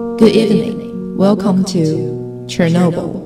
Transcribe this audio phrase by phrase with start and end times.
[0.00, 1.16] Good evening.
[1.18, 1.80] Welcome to
[2.46, 3.20] Chernobyl.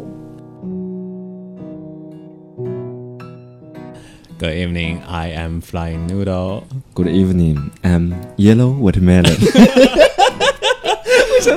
[4.39, 9.37] Good evening, I am Flying Noodle。Good evening, I'm Yellow Watermelon。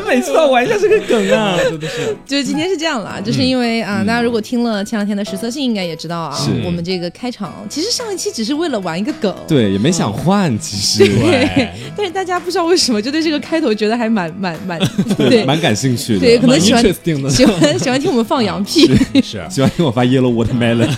[0.08, 1.58] 每次都要玩一下这个梗啊？
[1.62, 11.08] 真的是，就是今天是这样啦，就是因为啊、大家如果听了前两天的实测性，应该也知道啊，我们这个开场其实上一期只是为了玩一个梗，对，也没想换，其实。
[11.28, 14.80] 对，但是大家不知道为什么就对这个开头觉得还蛮蛮蛮
[15.18, 15.44] 对。
[15.44, 16.20] 蛮感兴趣的。
[16.20, 16.82] 对，可能喜欢
[17.30, 18.88] 喜欢喜欢听我们放羊屁。
[19.22, 20.90] 是喜欢听我发 Yellow Watermelon。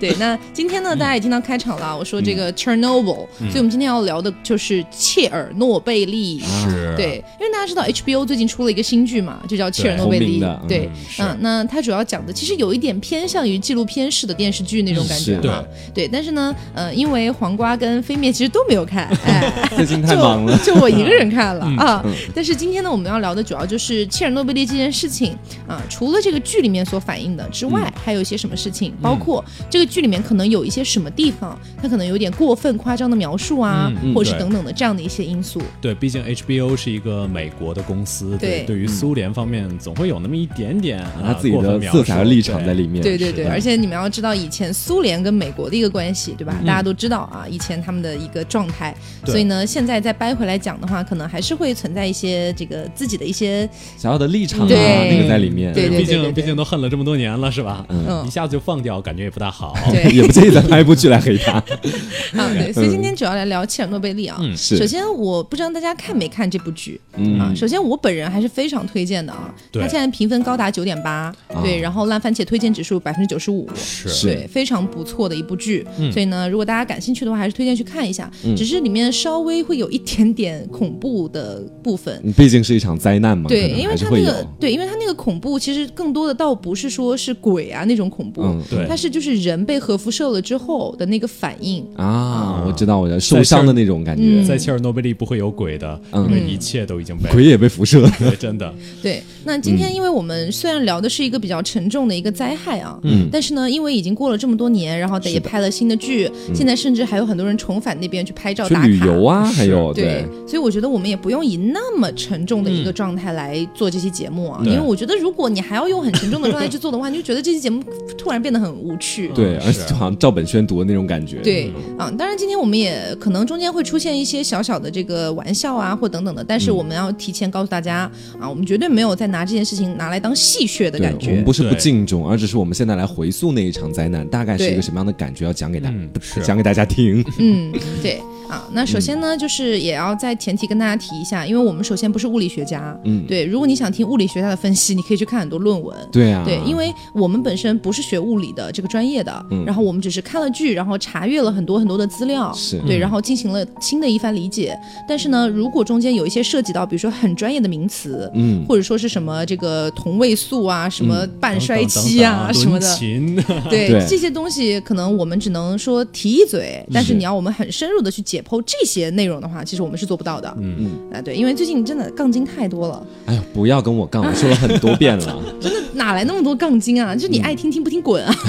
[0.00, 6.40] 对，那今天呢，大家也听到开场了，我说这个 Chernobyl，、所以我们今天要聊的就是切尔诺贝利。
[6.40, 10.42] 是，对，因为大家知道 HBO 最近出了一个新剧嘛，就叫《切尔诺贝利。
[10.66, 10.88] 对
[11.18, 15.62] 嗯，那它主要讲的其实有一点偏向于纪录片式的电视剧那种感觉是嘛。
[15.94, 20.58] 对，但是呢，呃，因为黄瓜跟飞面其实都没有看， 哎，最近太忙了。
[20.64, 22.04] 就我一个人看了啊。
[22.34, 25.82] 但是今天呢，我们要聊的主要就是切尔诺贝利这件事情啊。
[25.90, 28.92] 除了这个剧里面所反映的之外，还有一些什么事情？
[29.02, 35.60] 包括这个剧里面可能有一些什么地方，它可能有点过分夸张的描述啊，或者是等等的这样的一些因素。
[35.80, 43.02] 对，毕竟 HBO 是一个美国的公司，对对于苏联方面总会有那么一点点啊他自己的色彩和立场在里面。
[43.02, 46.56] 对对对，而且你们要知道，以前苏联跟美国的一个关系，对吧？
[46.60, 48.94] 嗯大家都知道啊，以前他们的一个状态，
[49.24, 55.72] 所以呢，现在再掰回来讲的话，可能还是会存在一些这个自己的一些想要的立场啊，对那个在里面。
[55.72, 57.84] 对对毕竟毕竟都恨了这么多年了，是吧？
[57.88, 59.74] 嗯一下子就放掉，感觉也不大好。
[59.90, 61.52] 对也不介意再拍一部剧来黑他。
[62.36, 64.36] 啊，对，所以今天主要来聊切尔诺贝利啊。
[64.40, 67.52] 嗯是首先，我不知道大家看没看这部剧、嗯啊。
[67.54, 69.54] 首先，我本人还是非常推荐的啊。
[69.70, 73.68] 对它现在评分高达九点八，对，然后烂番茄推荐指数百分之九十五。
[73.74, 78.30] 是是对，非常不错的一部剧，嗯所以呢，如果大家感兴趣的话，还是推荐去看一下。
[78.56, 84.46] 只是里面稍微会有一点点恐怖的部分，嗯毕竟是一场灾难嘛，对，因为它那个。
[84.58, 91.86] 对，因为它那个恐怖其实更多的倒不是说是鬼啊那种恐怖，嗯对它是就是人被核辐射了之后的那个反应。
[91.96, 98.08] 啊，我知道，我知道，受伤的那种感嗯觉，在切尔诺贝利不会有鬼的，嗯因为一切都已经被鬼也被辐射。
[98.18, 98.72] 对，真的。
[99.02, 99.76] 对，那今嗯。
[99.76, 103.28] 天因为我们虽然聊的是一个比较沉重的一个灾害啊，嗯。
[103.30, 108.86] 但是呢，因为已经过了这么多年，然后也拍了新的剧，现在甚至还有很多人重返那边去拍照打卡。
[108.86, 117.82] 去旅游啊，还有对，所以我觉得我们也不用以那么沉重的一个状态来做这期节目啊，因为我觉得如果你还要用很沉重的状态去做的话，你就觉得这期节目
[118.16, 119.28] 突然变得很无趣。
[119.34, 121.38] 对，而且就好像赵本宣读的那种感觉。
[121.38, 128.07] 对啊，当然今天我们也可能中间会出现一些小小的这个玩笑啊，或等等的，但是我们要提前告诉大家
[128.38, 131.44] 啊，我们绝对没有在拿这件事情拿来当戏谑的，感觉我们。
[131.44, 136.08] 不是不敬重，而只是我们现在来回溯那一场灾难，大概是一个什么样的感觉，要讲给大嗯
[136.42, 137.24] 讲给大家听。
[137.38, 145.96] 嗯，对啊，那首先呢，就是也要在前提跟大家提一下，因为我们首先不是物理学家，嗯，对，如果你想听物理学家的分析，你可以去看很多论文。
[146.10, 154.78] 对啊，对，因为我们本身不是学物理的这个专业的，嗯然后我们只是看了剧，然后查阅了很多很多的资料，是对，然后进行了新的一番理解。
[155.06, 162.96] 但是呢，如果中间有一些涉及到，比如说很专业的名词，嗯，或者说是什么这个同位素啊，什么半衰期啊什么的，
[163.68, 170.52] 对对这些东西，可能我们只能说提一嘴，但是是你要我们很深入的去解剖这些内容的话，其实我们是做不到的。
[170.58, 175.42] 嗯嗯，啊，对，因为最近真的杠精太多了，哎呦，不要跟我杠，我说了很多遍了。
[175.60, 177.14] 真的哪来那么多杠精啊？
[177.16, 178.34] 就你爱听听不听滚啊！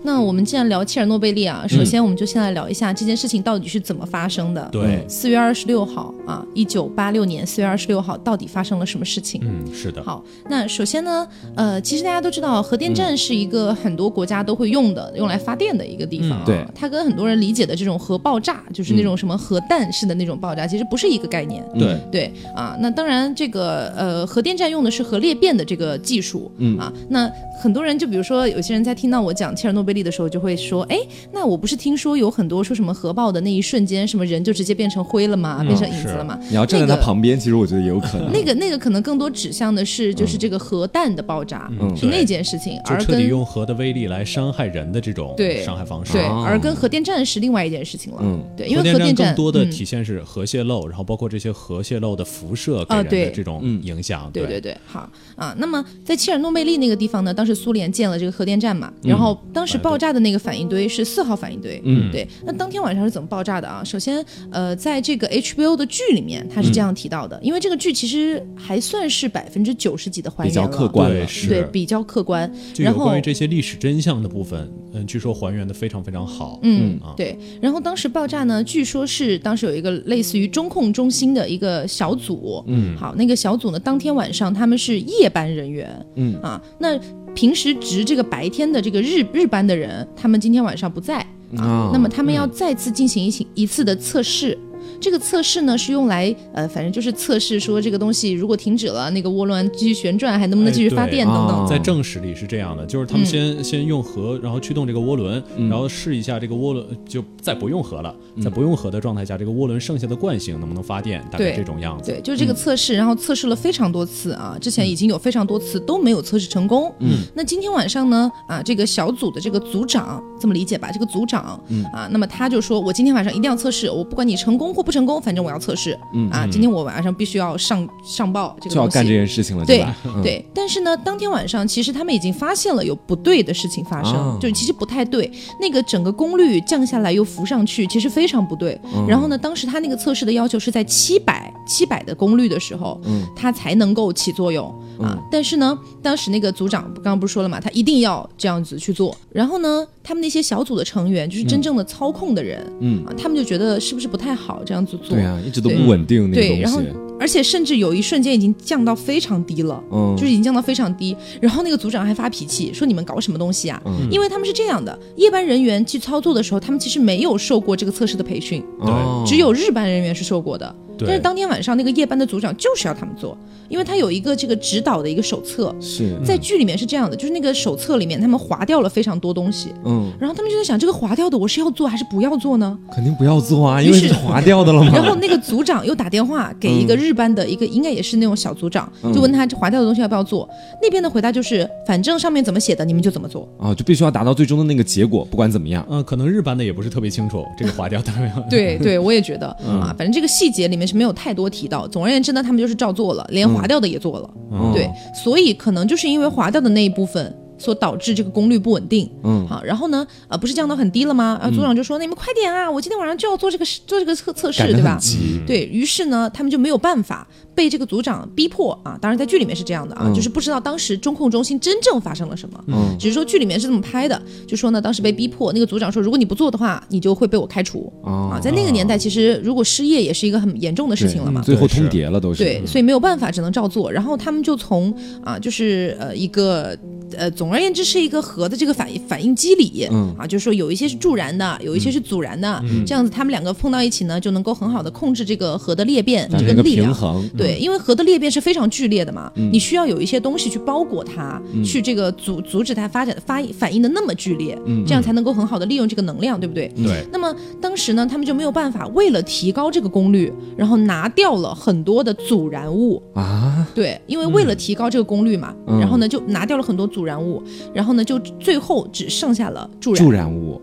[0.06, 4.68] 那我们既然聊切尔诺贝利啊，首先我们就先来聊一下这件事情到底是怎么发生的。
[4.70, 9.40] 对，四月二十六号啊，一九八六年四月二十六号，到底发生了什么事情？
[9.42, 16.44] 嗯，是的，好，那首先呢，呃，其实大家都知道，核电站是一个很多国家都会用的，用来发电的一个地方、啊。
[16.72, 21.68] 它跟很多人理解的这种核爆炸，就是那种什么核弹式的那种爆炸，其实不是一个概念。
[21.76, 26.78] 对，对啊，那当然，这个呃，核电站用的是核裂变的这个技术，嗯。
[26.78, 27.28] 啊，那
[27.58, 30.98] 很多人就比如说，有些人在听到我讲切尔诺贝利的时候，就会说，哎，
[31.32, 35.62] 那我不是听说有很多说什么核爆的那一瞬间，什么人就直接变成灰了吗？
[35.64, 36.38] 变成影子了吗？
[36.48, 38.30] 你要站在他旁边，其实我觉得也有可能。
[38.30, 46.12] 那个那个可能更多指向的是就是这个核弹的爆炸，嗯是那件事情，而就彻底跟用核的威力来伤害人的这种对伤害方式。
[46.12, 48.18] 对，哦而跟核电站是另外一件事情了。
[48.22, 54.30] 嗯对，因为核核电站更多的嗯体现是核泄漏，然后包括这些核泄漏的辐射给啊对人的这种嗯影响。
[54.32, 55.54] 对对对，好啊。
[55.58, 61.80] 那么在切尔诺贝利那个地方呢，当时苏联建了这个核电站嘛，然后当时嗯爆炸的那个反应堆是四号反应堆。
[61.84, 62.26] 嗯对。
[62.44, 63.82] 那当天晚上是怎么爆炸的啊？
[63.84, 72.50] 首先，呃，在这个 HBO 的剧里面，他是这样提到的，因为这个剧其实还算是百分之九十几的还原比较，客观了，对是对，比较客观。
[72.78, 76.58] 然后关于这些历史真相的部分，嗯，据说还原的非常非常好。
[76.62, 77.38] 嗯啊，对。
[77.60, 86.98] 然后当时爆炸呢，据说是当时有一个类似于中控中心的一个小组，嗯好，那个小组呢，当天晚上他们是夜班人员，嗯啊，那
[87.36, 91.18] 平时值这个白天的这个日日班的人，他们今天晚上不在。
[91.58, 94.58] 啊，啊那么他们要再次进行一起一次的测试。
[95.00, 101.56] 这个测试呢是用来呃，反正就是测试说这个东西如果停止了，那个涡轮继续旋转，还能不能继续发电等等。
[101.56, 112.12] 哦在正史里是这样的，就是他们先、先用核，然后驱动这个涡轮，然后试一下这个涡轮，就再不用核了，在不用核的状态下，这个涡轮剩下的惯性能不能发电，大概这种样子。
[112.12, 116.92] 对，就是这个测试，然后测试了非常多次啊，之前已经有非常多次都没有测试成功。
[117.00, 125.98] 嗯，那今天晚上呢，啊，这个小组的这个组长这么理解吧，这个组长，嗯啊，那么他就说我今天晚上一定要测试，我不管你成功或不成功，反正我要测试。
[126.14, 128.74] 嗯啊，今天我晚上必须要上上报这个。
[128.76, 129.84] 就要干这件事情了，对
[130.22, 135.30] 对，但是呢，当天晚上其实他们已经发现了有不对的事情发生，啊就其实不太对。
[135.60, 138.80] 那个整个功率降下来又浮上去，其实非常不对。
[138.94, 144.66] 嗯然后呢，当时他那个测试的要求是在七百七百的功率的时候，嗯它才能够起作用
[145.00, 145.18] 啊。
[145.30, 149.16] 但是呢，当时那个组长刚刚不是说了嘛，他一定要这样子去做。
[149.32, 155.16] 然后呢，他们那些小组的成员，就是真正的操控的人，嗯啊，他们就觉得是不是不太好这样子做？
[155.16, 159.82] 对啊，一直都不稳定那对，然后个东西，而且甚至有一瞬间已经降到非常低了。
[159.92, 168.92] 嗯，就是已经降到非常低，然后那个组长还发脾气说：“你们搞什么东西啊？”嗯因为他们是这样的，夜班人员去操作的时候，他们其实没有受过这个测试的培训，对
[169.26, 170.74] 只有日班人员是受过的。
[170.98, 173.36] 对但是当天晚上那个夜班的组长就是要他们做，
[173.68, 182.78] 因为他有一个这个指导的一个手册，是，在剧里面是这样的，就是那个手册里面他们划掉了非常多东西，嗯，然后他们就在想，这个划掉的我是要做还是不要做呢？
[182.92, 184.92] 肯定不要做啊，因为是划掉的了嘛。
[184.96, 190.48] 然后那个组长又打电话给一个日班的一个，应该也是那种小组长，就问他这划掉的东西要不要做。
[190.80, 193.48] 那边的回答就是，反正上面怎么写的，你们就怎么做。
[193.58, 195.86] 啊，就必须要达到最终的那个结果，不管怎么样。
[195.90, 198.42] 嗯、可能日班的也不是特别清楚这个划掉的没有。
[198.48, 201.86] 对对，我也觉得啊，反正这个细节里面是没有太多提到。
[201.88, 204.30] 总而言之呢，他们就是照做了，连划掉的也做了。
[204.52, 207.34] 嗯对，所以可能就是因为划掉的那一部分。
[207.58, 211.38] 所导致这个功率不稳定，嗯好，然后呢，呃，不是降到很低了吗？
[211.40, 218.98] 啊，组长就说：“那你们快点啊，我今天晚上就要做这个做这个测测试，对吧很？”急，对于是呢，他们就没有办法被这个组长逼迫啊。
[219.00, 228.40] 当然，在剧里面是这样的啊，嗯就是不知道当时中控中心真正发生了什么，嗯只是说剧里面是这么拍的，就说呢，当时被逼迫，那个组长说，如果你不做的话，你就会被我开除哦啊。
[228.40, 231.40] 在那个年代，其实如果失业也是一个很严重的事情了嘛。
[231.42, 232.42] 最后通牒了都是。
[232.42, 233.90] 对，所以没有办法，只能照做。
[233.90, 234.94] 然后他们就从
[235.24, 236.76] 啊，就是呃一个
[237.16, 240.14] 呃，总而言之是一个核的这个反应反应机理，嗯。
[240.18, 246.86] 啊，就是说有一些是助燃的，有一些是阻燃的，这样子他们两个碰到一起呢，就能够很好的控制这个核的裂变这个力量。
[246.86, 247.30] 平衡。
[247.36, 256.72] 对，因为核的裂变是非常剧烈的嘛，你需要有一些东西去包裹它，去这个阻阻止它发展发反应的那么剧烈，这样才能够很好的利用这个能量，对不对？
[256.76, 263.02] 对，那么当时呢，他们就没有办法，为了提高这个功率，然后拿掉了很多的阻燃物。
[263.14, 265.78] 啊，对，因为为了提高这个功率嘛，嗯。
[265.78, 267.42] 然后呢就拿掉了很多阻燃物，
[267.74, 270.02] 然后呢就最后只剩下了助燃。
[270.02, 270.58] 助燃物，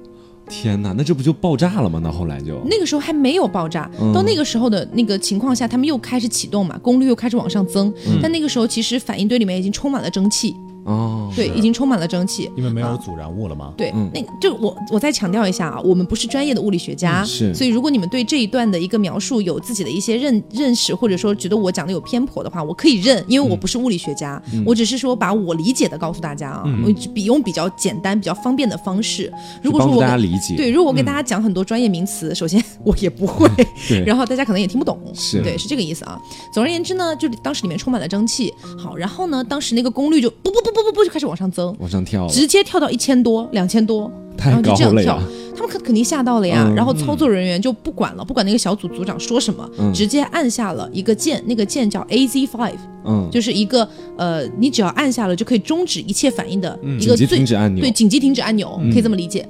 [0.49, 1.99] 天哪，那这不就爆炸了吗？
[2.03, 7.93] 那后来就那个时候还没有爆炸，嗯到那个时候的那个情况下，他们又开始启动嘛，功率又开始往上增。
[8.07, 12.49] 嗯但那个时候其实反应堆里面已经充满了蒸汽，哦，对，已经充满了蒸汽。
[12.55, 13.73] 因为没有阻燃物了嘛。
[13.77, 14.09] 对，嗯。
[14.13, 17.53] 那个就我我再强调一下啊，我们不是专业的物理学家，嗯是。
[17.53, 24.63] 所以如果你们对这一段的一个描述有自己的一些认认识，或者说觉得我讲的有偏颇的话，我可以认，因为我不是物理学家，嗯。
[24.65, 29.31] 我只是说把我理解的告诉大家啊，我比用比较简单、比较方便的方式。
[29.61, 30.55] 如果说我给大家理解。
[30.55, 33.49] 对，如果我给大家讲很多专业名词，首先我也不会，
[34.05, 35.41] 然后大家可能也听不懂，是。
[35.41, 36.19] 对，是这个意思啊。
[36.53, 45.21] 总而言之呢，就当时里面充满了蒸汽，好，然后呢，当时那个功率就不不不不不不就开始往上增，往上跳，直接跳到一千多、两千多，然后就这样跳。
[45.55, 52.73] 他们肯肯定吓到了呀，然后操作人员就不管了，不管那个小组组长说什么，直接按下了一个键，那个键叫 AZ Five，
[53.05, 53.87] 嗯，就是一个
[54.17, 59.47] 呃，你只要按下了就可以终止一切反应的一紧急个最停止按钮对，紧急停止按钮，可以这么理解。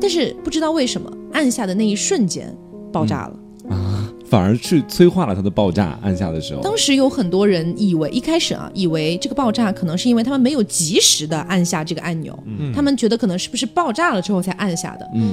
[0.00, 2.56] 但是不知道为什么按下的那一瞬间
[2.92, 3.34] 爆炸了。
[4.32, 5.98] 反而去催化了它的爆炸。
[6.00, 12.32] 按下的时候，当时有很多人以为，一开始啊，以为这个爆炸可能是因为他们没有及时的按下这个按钮，
[12.74, 15.06] 他们觉得可能是不是爆炸了之后才按下的。
[15.14, 15.32] 嗯，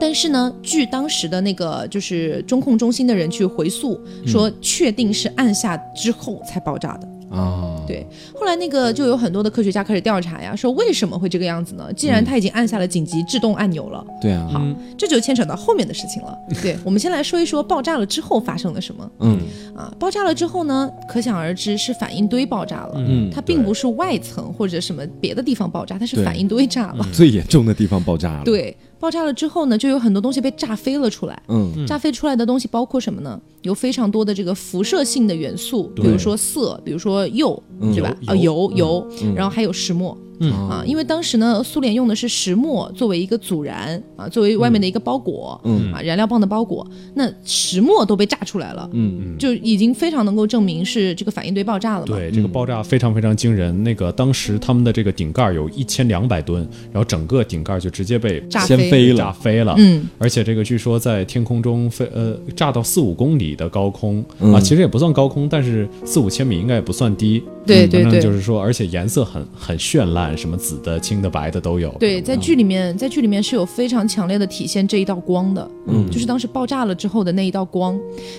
[0.00, 7.06] 但是呢，据当时的那个就是中控中心的人去回溯，说确定是按下之后才爆炸的。
[7.30, 11.92] 啊，对，后来那个就有很多的科学家开始调查呀，说为什么会这个样子呢？
[11.94, 14.60] 既然他已经按下了紧急制动按钮了，对啊，好，
[14.98, 16.36] 这就牵扯到后面的事情了。
[16.60, 19.38] 对，我们先来说一说爆炸了之后发生了什么嗯
[19.76, 19.94] 啊？
[19.98, 22.94] 爆炸了之后呢，可想而知是反应堆爆炸了。
[22.96, 27.06] 嗯，它并不是外层或者什么别的地方爆炸，它是反应堆炸了。
[27.12, 31.40] 最严重的地方爆炸了，，对，爆炸了之后呢，就有很多东西被炸飞了出来。
[31.48, 33.40] 嗯炸飞出来的东西包括什么呢？
[33.62, 38.16] 有非常多的这个辐射性的元素，比如说色，比如说铀，嗯对吧？
[38.26, 40.16] 啊，油油油，然后还有石墨。
[40.40, 46.86] 嗯啊，因为当时呢，苏联用的是石墨作为一个阻燃啊，作为外面的一个包裹，嗯啊，燃料棒的包裹。
[47.14, 52.16] 那石墨都被炸出来了，嗯嗯就已经非常能够证明是这个反应堆爆炸了嘛。
[52.16, 53.84] 对，这个爆炸非常非常惊人。
[53.84, 59.74] 那个当时他们的这个顶盖有一千两百吨，然后整个顶盖就直接被炸飞先飞炸，飞了。
[59.76, 67.42] 嗯，而且这个据说在天空中飞，呃，炸到四五公里的高空、嗯啊，其实也不算高空，但是四五千米应该也不算低。
[67.46, 71.90] 嗯对对对就是说，而且颜色很很绚烂，什么紫的、青的、白的都有。
[71.98, 76.10] 对，在剧里面，在剧里面是有非常强烈的体现这一道光的，嗯。
[76.10, 77.98] 就是当时爆炸了之后的那一道光，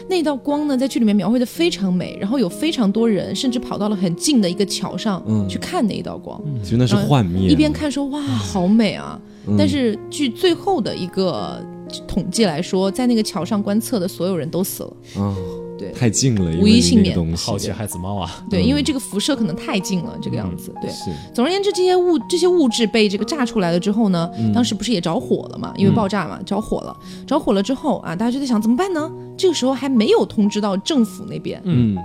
[0.10, 5.48] 那一道光呢，在剧里面描绘的非常美，然后有非常多人甚至跑到了很近的一个桥上、嗯。
[5.48, 9.56] 去看那一道光，其实那是幻灭，一边看说哇好美啊，嗯。
[9.58, 11.64] 但是据最后的一个
[12.08, 15.36] 统计来说，在那个桥上观测的所有人都死了，啊，
[15.82, 18.44] 对太近了，无一幸免好奇害死猫啊！
[18.50, 20.92] 对，嗯因为这个辐射可能太近了，这个样子，对。
[21.34, 25.74] 总而言之，这些物这些物质被这个炸出来了之后呢，嗯当时不是也着火了嘛？
[25.76, 26.96] 因为爆炸嘛，着火了。
[27.26, 29.12] 着火了之后啊，大家就在想怎么办呢？
[29.36, 31.98] 这个时候还没有通知到政府那边，嗯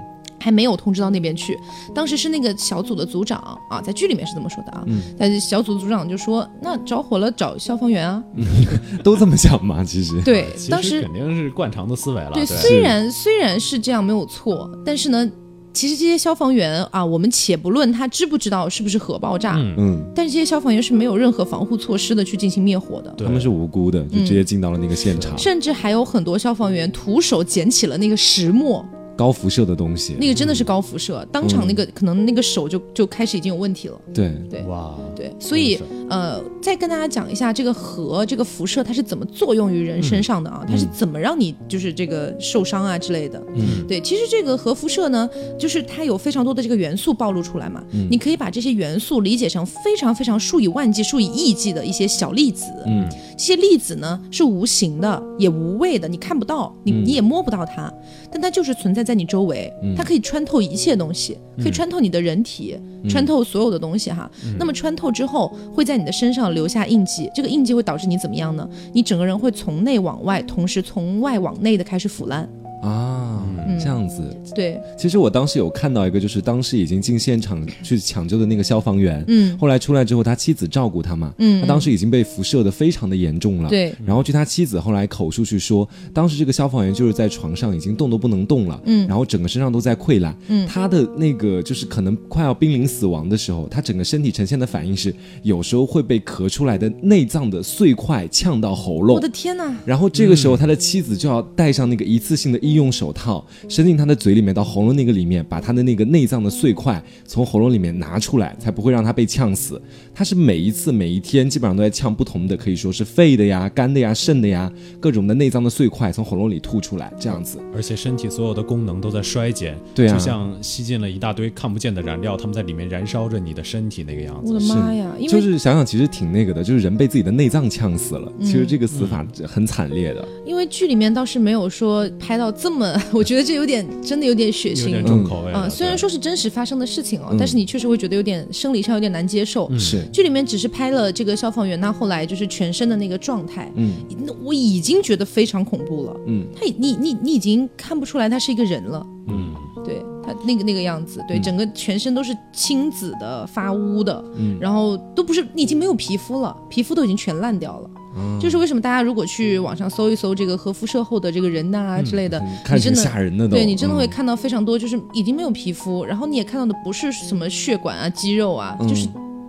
[0.46, 1.58] 还没有通知到那边去。
[1.92, 4.84] 当时是那个小组的组长啊，在剧里面是这么说的啊。
[4.86, 8.22] 嗯但是小组组长就说：“那着火了找消防员啊。
[9.02, 12.30] 都这么想嘛，其实，对，当时肯定是惯常的思维了。
[12.32, 15.28] 对，对，虽然虽然是这样没有错，但是呢，
[15.72, 23.12] 其实这些消防员啊，我们且不论他知不知道是不是核爆炸，嗯嗯，但是这些消防员是没有任何防护措施的去进行灭火的。
[23.18, 28.84] 他们是无辜的，就直接进到了那个现场，甚至还有很多消防员徒手捡起了那个石墨，
[29.16, 33.98] 高辐射的东西，那个真的是高辐射，当场那个、可能那个手就就开始已经有问题了。
[34.12, 34.62] 对，对。
[34.64, 40.64] 哇，对，所以呃，再跟大家讲一下这个核这个辐射它是怎么作用于人身上的啊？
[40.68, 43.42] 它是怎么让你就是这个受伤啊之类的。
[43.54, 47.82] 嗯，对，其实这个核辐射呢，就是它有非常多的这个元素暴露出来嘛。
[47.92, 52.66] 嗯你可以把这些元素理解成非常非常数以万计、数以亿计的一些小粒子。
[52.86, 53.04] 嗯，
[53.36, 57.92] 这些粒子呢是无形的，也无味的，你看不到，你你也摸不到它，
[58.30, 62.76] 但它就是存在在你周围，它可以穿透一切东西，可以穿透你的人体，
[63.08, 64.30] 穿透所有的东西哈。
[64.58, 68.68] 那么穿透之后，会在你的身上留下印记，这个印记会导致你怎么样呢？
[68.92, 72.48] 你整个人会从内往外，同时从外往内的开始腐烂。
[72.82, 73.42] 啊，
[73.80, 74.22] 这样子。
[74.54, 79.56] 对，其实我当时有看到一个，就是当时已经进现场去抢救的那个消防员，嗯。
[79.58, 81.60] 后来出来之后，他妻子照顾他嘛，嗯。
[81.60, 83.68] 他当时已经被辐射的非常的严重了，。
[83.68, 89.06] 对，然后据他妻子后来口述去说，当时这个消防员就是在床上已经动都不能动了，嗯。
[89.08, 90.66] 然后整个身上都在溃烂，嗯。
[90.66, 99.16] 他的那个就是可能快要濒临死亡的时候，他整个身体呈现的反应是，有时候会被咳出来的内脏的碎块呛到喉咙。
[99.16, 99.74] 我的，天呐！
[99.84, 109.80] 然后这个时候，他的妻子就要带上那个一次性的医用手套，伸进他的嘴里面到喉咙那个里面，把他的那个内脏的碎块从喉咙里面拿出来，才不会让他被呛死。
[110.14, 117.58] 他是每一次每一天基本上都在呛不同的，可以说是肺的呀、肝的呀、肾的呀，各种的内脏的碎块从喉咙里吐出来，这样子。
[117.74, 124.52] 而且身体所有的功能都在衰减，对啊就像吸进了一大堆看不见的燃料，他们在里面燃烧着你的身体那个样子。
[124.52, 125.12] 我的妈呀！
[125.18, 128.32] 因为、就是想想，其实挺那个的，就是人被自己的内脏呛死了。
[128.38, 130.26] 嗯其实这个死法很惨烈的。
[130.44, 134.84] 因为剧里面倒是没有说拍到这么， 我觉得这有点真的有点血腥。
[134.84, 135.06] 有点。
[135.06, 135.58] 重口味了。
[135.58, 137.36] 啊、虽然说是真实发生的事情哦，嗯。
[137.38, 139.70] 但是你确实会觉得有点生理上有点难接受。
[139.78, 143.94] 是，剧里面只是拍了这个消防员他后来就是全身的那个状态，嗯。
[144.26, 146.16] 那我已经觉得非常恐怖了。
[146.26, 146.46] 嗯。
[146.54, 151.42] 他已你你你已经看不出来他是一个人了，嗯，对他那个那个样子，对，嗯。
[151.42, 154.56] 整个全身都是青紫的、发乌的，嗯。
[154.60, 157.90] 然后都不是你已经没有皮肤了，皮肤都已经全烂掉了。
[158.16, 163.48] 嗯就是为什么大家如果去网上搜一搜这个核辐射后的这个人呐、之类的，嗯看你真的吓人的。
[163.48, 169.08] 对你真的会嗯看到非常多，就是已经没有皮肤，然后你也看到的不是什么血管啊、肌肉啊，嗯就是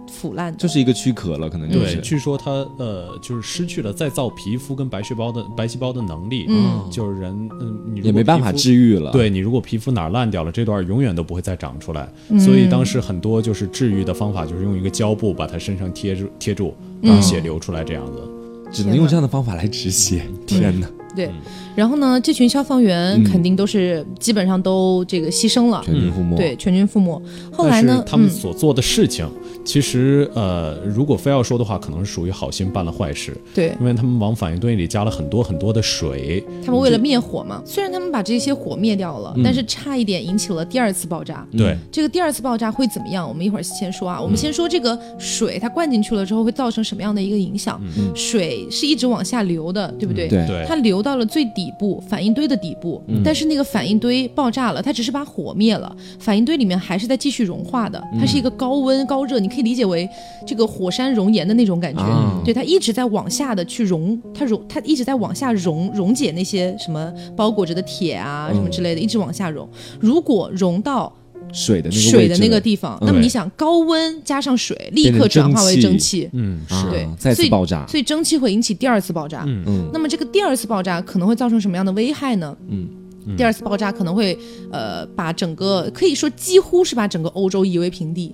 [0.10, 0.58] 腐烂的。
[0.58, 1.98] 就是一个躯壳了，可能就对，是。
[2.02, 9.12] 据说他呃就是失去了再造皮肤跟白细胞的白细胞的能力，嗯就是人嗯你也没办法治愈了。
[9.12, 12.08] 对你如果皮肤哪儿烂掉了，这段永远都不会再长出来。
[12.30, 18.24] 嗯所以当时很多就是治愈的方法，就是用一个胶布把它身上贴住贴住，嗯让血流出来这样子。
[18.72, 20.24] 只能用这样的方法来止血。
[20.46, 20.88] 天哪！
[21.16, 21.32] 对，
[21.76, 26.36] 然后呢，这群消防员肯定都是基本上都这个牺牲了，全军覆没。
[26.36, 27.20] 对，全军覆没。
[27.52, 29.28] 后来呢，他们所做的事情，
[29.68, 33.36] 其实呃，如果非要说的话，可能是属于好心办了坏事。
[33.54, 37.62] 对，因为他们往反应堆里加了很多很多的水，他们为了灭火嘛。
[37.66, 41.46] 虽然他们把这些火灭掉了，但是差一点引起了第二次爆炸。
[41.52, 43.28] 对，这个第二次爆炸会怎么样？
[43.28, 44.22] 我们一会儿先说啊。
[44.22, 47.78] 我们先说这个水，它灌进去了之后会造成什么样的一个影响？
[48.16, 50.30] 水是一直往下流的，对不对？
[50.30, 60.10] 对对它流到了最底部，反应堆的底部，但是那个反应堆爆炸了，它只是把火灭了，反应堆里面还是在继续融化的，它是一个高温高热，你可以理解为
[60.46, 69.68] 这个火山熔岩的那种感觉，啊对，它一直在往下的去溶，它溶，它一直在往下溶溶解那些什么包裹着的铁啊什么之类的，一直往下溶。
[70.00, 71.14] 如果溶到
[71.54, 77.86] 水的那个水的那个地方，那么你想高温加上水，立刻转化为蒸汽，嗯，是对再次爆炸。
[77.88, 79.44] 所以蒸汽会引起第二次爆炸。
[79.48, 82.56] 嗯嗯那么这个第二次爆炸可能会造成什么样的危害呢？
[82.68, 82.88] 嗯。
[83.36, 84.38] 第二次爆炸可能会，
[84.72, 88.34] 呃，把整个可以说几乎是把整个欧洲夷为平地。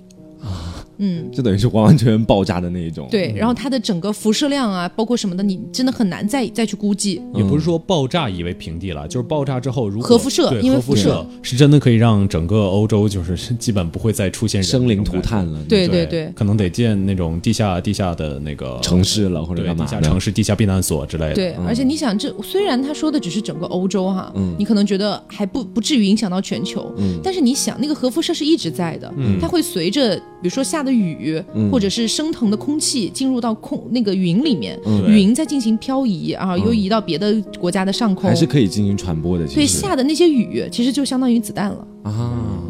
[0.98, 3.08] 嗯，就等于是完完全全爆炸的那一种。
[3.10, 7.20] 对，然后它的整个辐射量啊，包括什么的，你真的很难再再去估计。
[7.34, 21.34] 也不是说爆炸以为平地了，就是爆炸之后，如果核辐射因为辐射核辐射是真的可以让整个欧洲就是基本不会再出现生灵涂炭了，对对对可能得建那种地下地下的那个城市了或者对干嘛地下城市、地下避难所之类的。
[21.34, 35.10] 对，而且你想，这虽然他说的只是整个欧洲哈，你可能觉得还不不至于影响到全球，但是你想，那个核辐射是一直在的，它会随着比如说下的雨，或者是升腾的空气进入到空那个云里面，对。
[35.10, 38.28] 云在进行漂移啊，又移到别的国家的上空。
[38.28, 39.46] 还，是可以进行传播的。
[39.46, 41.86] 其对下的那些雨其实就相当于子弹了。
[42.02, 42.60] 啊，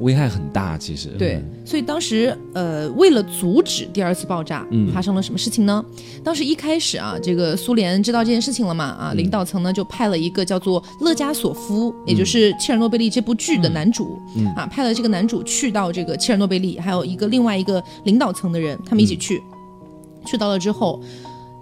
[0.00, 0.76] 危害很大。
[0.78, 1.08] 其实。
[1.18, 5.84] 对，所以当时呃，为了阻止第二次爆炸，发生了什么事情呢？
[6.22, 14.18] 当时一开始啊，这个苏联知道这件事情了嘛，啊，领导层呢就派了一个叫做勒加索夫，也就是《切尔诺贝利》这部剧的男主，
[14.56, 19.42] 啊，派了这个男主去到这个切尔诺贝利，还有一个另外一个领导层的人，他们一起去，
[20.24, 21.00] 去到了之后，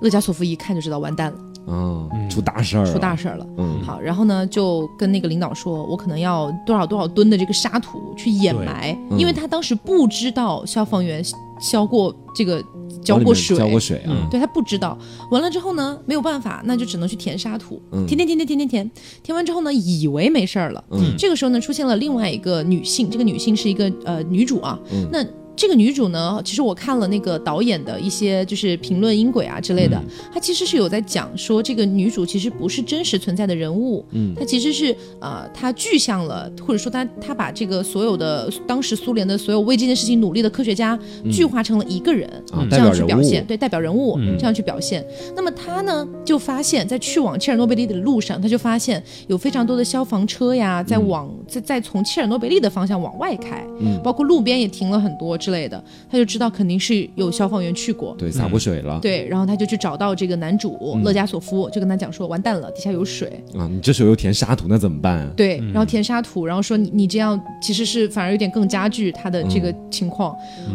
[0.00, 1.38] 勒加索夫一看就知道完蛋了。
[1.66, 3.46] 啊，出大事儿了，出大事儿了。
[3.58, 11.22] 嗯好，然后呢，就跟那个领导说，我可能要多少多少吨的这个沙土去掩埋，嗯因为他当时不知道消防员
[11.60, 12.62] 浇过这个
[13.02, 14.26] 浇过水，浇过水啊。
[14.30, 14.98] 对他不知道。
[15.30, 18.90] 完了之后呢，没有办法，那就只能去填沙土，嗯填填填填填填填，
[19.22, 20.82] 填完之后呢，以为没事儿了。
[20.90, 25.24] 嗯这个时候呢，出现了另外一个女性，这个女性是一个呃女主啊，嗯那。
[25.54, 34.34] 这个女主呢，其实我看了那个导演的一些就是评论音轨啊之类的，她其实是有在讲说这个女主其实不是真实存在的人物，嗯。
[34.34, 40.98] 她其实是呃她具象了，或者说她她把这个所有的当时苏联的所有为这件事情努力的科学家
[41.30, 44.36] 具化成了一个人，啊，这样去表现，对代表人物、嗯。
[44.38, 45.04] 这样去表现。
[45.36, 54.00] 那么她呢，就发现，在去往切尔诺贝利的路上，她就发现有非常多的消防车呀，在往在在从切尔诺贝利的方向往外开，嗯。
[54.02, 58.14] 包括路边也停了很多之类的，他就知道肯定是有消防员去过。
[58.16, 63.42] 对洒过水了对，然后他就去找到这个男主、勒加索夫，就跟他讲说：“完蛋了，底下有水。
[63.58, 65.32] 啊，你这时候又填沙土，那怎么办啊？
[65.36, 70.30] 对，然后填沙土，然后说你你这样其实是反而有点更加剧他的这个情况。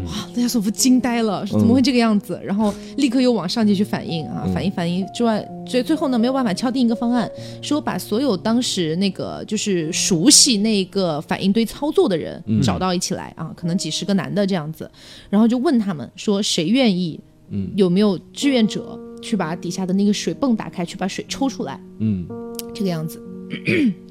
[0.05, 2.39] 哇，勒加索夫惊呆了，怎么会这个样子？
[2.43, 7.29] 然后立刻又往上级去反映啊，反映反映之外，最最后呢没有办法敲定一个方案，
[7.61, 14.89] 说把所有当时那个就是熟悉那个反应堆操作的人找到一起来啊，可能几十个男的这样子，
[15.29, 21.79] 然后就问他们说谁愿意，嗯有没有志愿者去把底下的那个水泵打开，去把水抽出来。
[21.99, 22.25] 嗯，
[22.73, 23.21] 这个样子。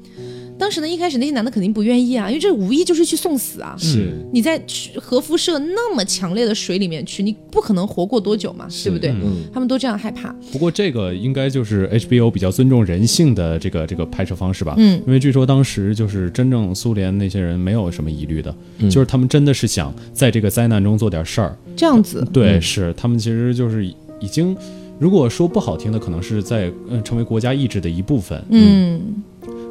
[0.59, 3.75] 当时呢，一开始那些男的肯定不愿意啊，因为这无疑就是去送死啊！
[3.77, 4.61] 是你在
[4.95, 9.11] 核辐射那么强烈的水里面去，你不可能活过多久嘛，对不对？
[9.11, 14.75] 嗯他们都这样害怕，不过这个应该就是 HBO 比较尊重人性的这个这个拍摄方式吧。
[14.77, 21.57] 嗯，因为据说当时就是真正苏联那些人没有什么疑虑的，嗯就是他们真的是想在这个灾难中做点事儿。
[21.75, 22.27] 这样子。
[22.33, 24.55] 对，是他们其实就是已经，
[24.99, 28.43] 如果说不好听的，可能是在呃成为国家意志的一部分。
[28.49, 28.99] 嗯，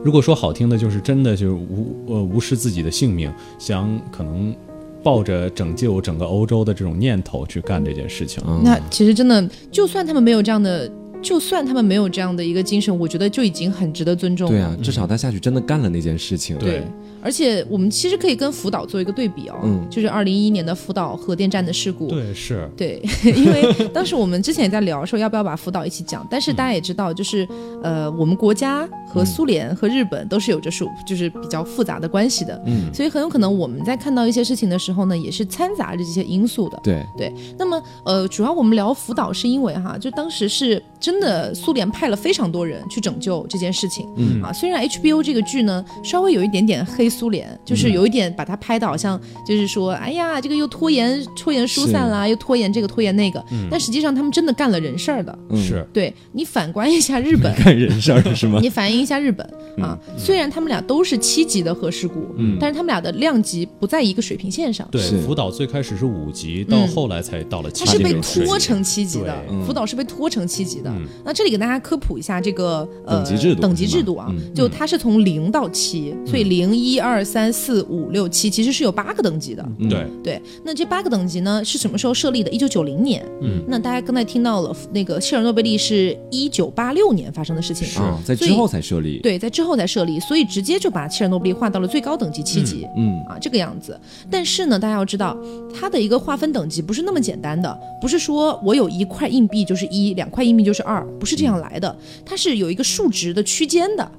[0.06, 4.54] 如果说好听的，就是真的就是无呃无视自己的性命，想可能
[5.02, 8.40] 抱着拯救整个欧洲的这种念头去干这件事情。
[8.46, 10.88] 嗯那其实真的，就算他们没有这样的，
[11.20, 14.56] 就算他们没有这样的一个精神，我觉得就已经很值得尊重了。
[14.56, 16.56] 对啊，至少他下去真的干了那件事情。
[16.56, 16.84] 对
[17.26, 19.84] 而且我们其实可以跟福岛做一个对比哦，嗯。
[19.90, 22.06] 就是二零一一年的福岛核电站的事故。
[22.06, 23.02] 对，是，对，
[23.34, 27.46] 因为当时我们之前也在聊说要不要把福岛一起讲，但是大家也知道，就是
[27.82, 36.78] 呃，我们国家和苏联和日本都是有着属就是比较复杂的关系的，嗯，所以很有可能我们在看到一些事情的时候呢，也是掺杂着这些因素的。
[36.84, 44.06] 对，对，那么呃，主要我们聊福岛是因为哈，就当时是真的苏联派了非常多人去拯救这件事情。
[44.16, 44.42] 嗯。
[44.42, 55.36] 啊，虽然 HBO 这个剧呢稍微有一点点黑苏联，就是有一点把它拍的好像就是说，哎呀，这个又拖延拖延疏散啦，又拖延这个拖延那个，但实际上他们真的干了人事儿的。
[55.50, 55.86] 嗯是。
[55.92, 58.58] 对你反观一下日本，干人事儿是吗？
[58.60, 59.46] 你反映一下日本
[59.78, 62.58] 啊，虽然他们俩都是七级的核事故，嗯。
[62.60, 64.86] 但是他们俩的量级不在一个水平线上。
[64.90, 66.88] 对，福岛最开始是五级，到嗯。
[66.88, 70.90] 后来才到了七它是被拖成七级的，福岛是被拖成七级的。
[70.90, 71.06] 嗯。
[71.24, 79.64] 那这里给大家科普一下这个呃等级制度等级制度啊嗯，就它是从零到七，所以零一二三四五六七其实是有八个等级的。
[79.78, 82.50] 嗯对，对，那这八个等级呢是什么时候设立的？
[82.50, 83.24] 一九九零年。
[83.42, 87.86] 嗯，那大家刚才听到了，那个切尔诺贝利是一九八六年发生的事情。
[87.86, 89.18] 是啊，在之后才设立。
[89.20, 92.86] 对，在之后才设立，所以直接就把切尔诺贝利划到了最高等级七级。
[92.96, 93.98] 嗯啊，这个样子。
[94.30, 95.36] 但是呢，大家要知道，
[95.74, 104.10] 它的一个划分等级不是那么简单的，不是说我有一块硬币就是一，两块硬币就是二，不是这样来的，它是有一个数值的区间的。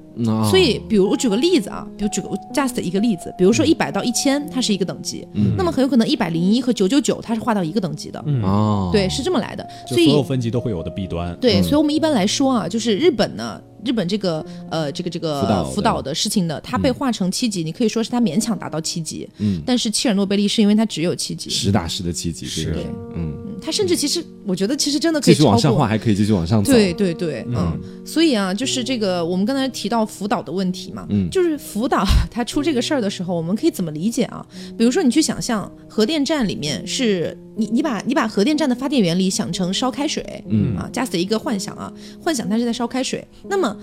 [0.50, 5.26] 所以，比如我举个例子啊，比如举个 just 一个例子，比如说一百到一千，它是一个等级，
[5.56, 9.66] 那么很有可能一百零一和九九九它是划到一个等级的，哦，对，是这么来的。
[9.86, 11.36] 所以所有分级都会有的弊端。
[11.40, 15.70] 对，所以我们一般来说啊，就是日本呢，日本这个呃这个这个辅导的。
[15.70, 22.86] 福岛的事情呢，它被划成七级，你可以说是它勉强达到七级，嗯，但是切尔诺贝利是因为它只有七级，实打实的七级，这个是。
[23.14, 25.86] 嗯它甚至其实我觉得其实真的可以超过续往上画，。
[25.88, 26.72] 还可以继续往上走。
[26.72, 34.44] 对对对，嗯，所以啊，就是这个我们刚才提到福岛的问题嘛，嗯就是福岛它出这个事儿的时候，我们可以怎么理解啊？
[34.76, 41.92] 比如说你去想象核电站里面是你你把你把核电站的发电原理想成烧开水，嗯啊，just 一个幻想啊，
[42.22, 43.76] 幻想它是在烧开水，那么。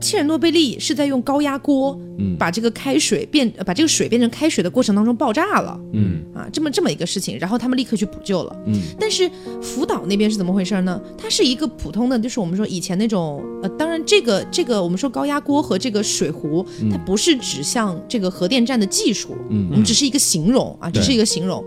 [0.00, 8.56] 切尔诺贝利是在用高压锅，嗯把这个开水变，呃把这个水变成开水的过程当中爆炸了，嗯啊，这么这么一个事情，然后他们立刻去补救了。
[8.66, 9.30] 嗯但是
[9.62, 11.00] 福岛那边是怎么回事呢？
[11.16, 21.64] 它是一个普通的，就是我们说以前那种，呃，当然这个这个我们说高压锅和这个水壶，它不是指向这个核电站的技术，嗯我们只是一个形容啊，只是一个形容。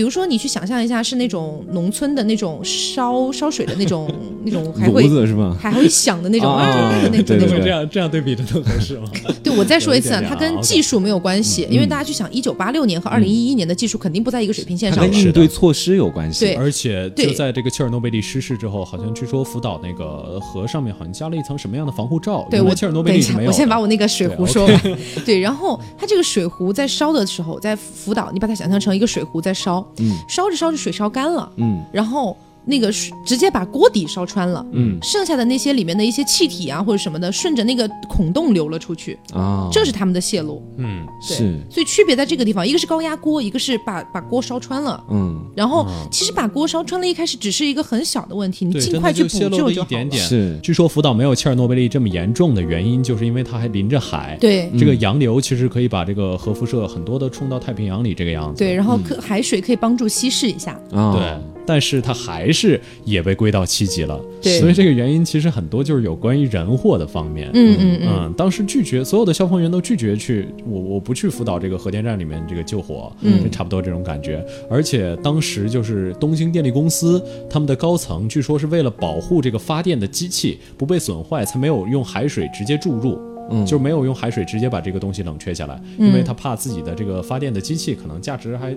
[0.00, 4.10] 比如说，你去想象一下，是那种农村的那种烧烧水的那种
[4.46, 5.54] 那种还会炉子是吗？
[5.60, 9.10] 还会响的那种啊种对对那种这样这样对比真的合适吗？
[9.44, 15.10] 对，我再说一次啊，它跟技术没有关系，因为大家去想，一九八六年和二零一一年的技术肯定不在一个水平线上的。
[15.10, 16.46] 跟应对措施有关系。
[16.46, 22.48] 对而且就在这个切尔诺贝利失事之后，好像据说福岛那个河上面好像加了一层什么样的防护罩？
[22.50, 23.50] 对我切尔诺贝利没，有。
[23.50, 24.80] 我先把我那个水壶说完。
[25.26, 30.16] 对，然后它这个水壶在烧的时候，在福岛，你把它想象成一个水壶在烧，嗯。
[30.28, 31.84] 烧着烧着水烧干了，嗯。
[31.92, 32.36] 然后
[32.70, 32.90] 那个
[33.26, 34.64] 直接把锅底烧穿了。
[34.72, 40.62] 嗯剩下的那些里面的一些气体啊或者什么的，顺着那个孔洞流了出去，啊，这是他们的泄露。
[40.78, 45.02] 嗯，对是所以区别在这个地方，一个是高压锅，一个是把把锅烧穿了。
[45.10, 49.72] 嗯然后其实把锅烧穿了，一开始只是一个很小的问题，你尽快去补救就好了。
[49.72, 50.22] 一点点。
[50.22, 54.36] 是据说福岛没有切尔诺贝利这么严重的原因，就是因为它还临着海。
[54.40, 58.58] 对这个洋流其实可以把这个核辐射很多的冲到太平洋里，这个样子。
[58.58, 60.78] 对，然后可海水可以帮助稀释一下。
[60.92, 62.59] 啊，对，但是它还是
[63.04, 64.20] 也被归到七级了。
[64.42, 67.50] 对所以这个原因其实很多就是有关于人祸的方面。
[67.54, 74.44] 嗯嗯嗯，嗯，当时拒绝所有的消防员都拒绝去，我我不去辅导这个核电站里面这个救火，嗯就差不多这种感觉。
[74.70, 83.18] 而且当时就是东京电力公司他们的高层，据说是为了保护这个发电的机器不被损坏，才没有用海水直接注入。
[83.52, 88.72] 嗯就没有用海水直接把这个东西冷却下来，因为他怕自己的这个发电的机器可能价值还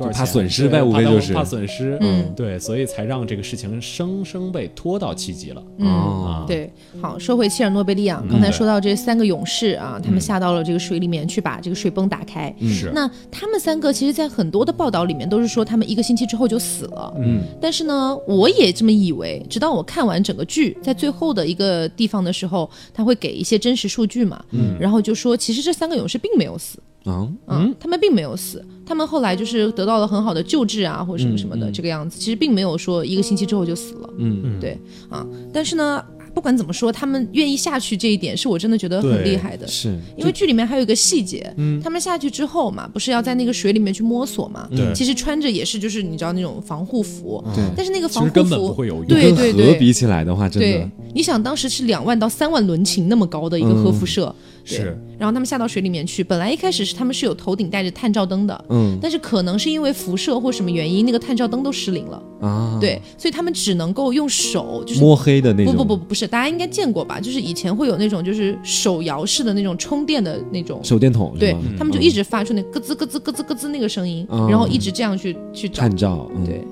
[0.00, 5.62] 多少钱，怕损失呗无非就是怕损失，嗯，对，所以才让这个事情生生被拖到七级了。
[5.78, 12.54] 嗯哦，对，好，说回切尔诺贝利啊，刚才说到这三个勇士啊，他们下到了这个水里面去把这个水泵打开。
[12.60, 17.14] 是，那他们三个其实，在很多的报道里面都是说他们一个星期之后就死了。
[17.20, 17.42] 嗯。
[17.60, 34.60] 但是呢，我也这么以为，直到我看完整个剧，在最后的一个地方的时候，他会给一些真实数据嘛，嗯，然后就说其实这三个勇士并没有死，啊，嗯，他们并没有死，他们后来就是得到了很好的救治啊，或者什么什么的、这个样子，其实并没有说一个星期之后就死了，嗯嗯。
[34.60, 36.02] 对啊，但是呢，
[36.34, 39.66] 不管怎么说，他们愿意下去这一点是我真的觉得很厉害的。
[39.66, 39.98] 是。
[40.16, 44.68] 因为剧里面还有一个细节，他们下去之后嘛，不是要在那个水里面去摸索嘛？
[44.70, 44.92] 对。
[44.94, 47.64] 其实穿着也是就是你知道那种防护服，对。
[47.74, 49.06] 但是那个防护服根本不服，会有用。
[49.06, 49.74] 对对对。
[49.78, 67.20] 比起来的话，真对的，你想当时是两万到三万伦琴那么高的一个核辐射，对是，然后他们下到水里面去，本来一开始是他们是有头顶带着探照灯的，嗯但是可能是因为辐射或什么原因，那个探照灯都失灵了，啊，，对，所以他们只能够用手，就是摸黑的那种，不不不不是，大家应该见过吧？
[67.20, 70.80] 就是以前会有那种就是手摇式的那种充电的那种。
[70.82, 71.60] 手电筒对吗？
[71.78, 75.80] 他们就一直发出那咯吱咯吱咯吱咯吱那个声音，嗯然后一直这样去去找。
[75.82, 76.64] 探照，嗯对，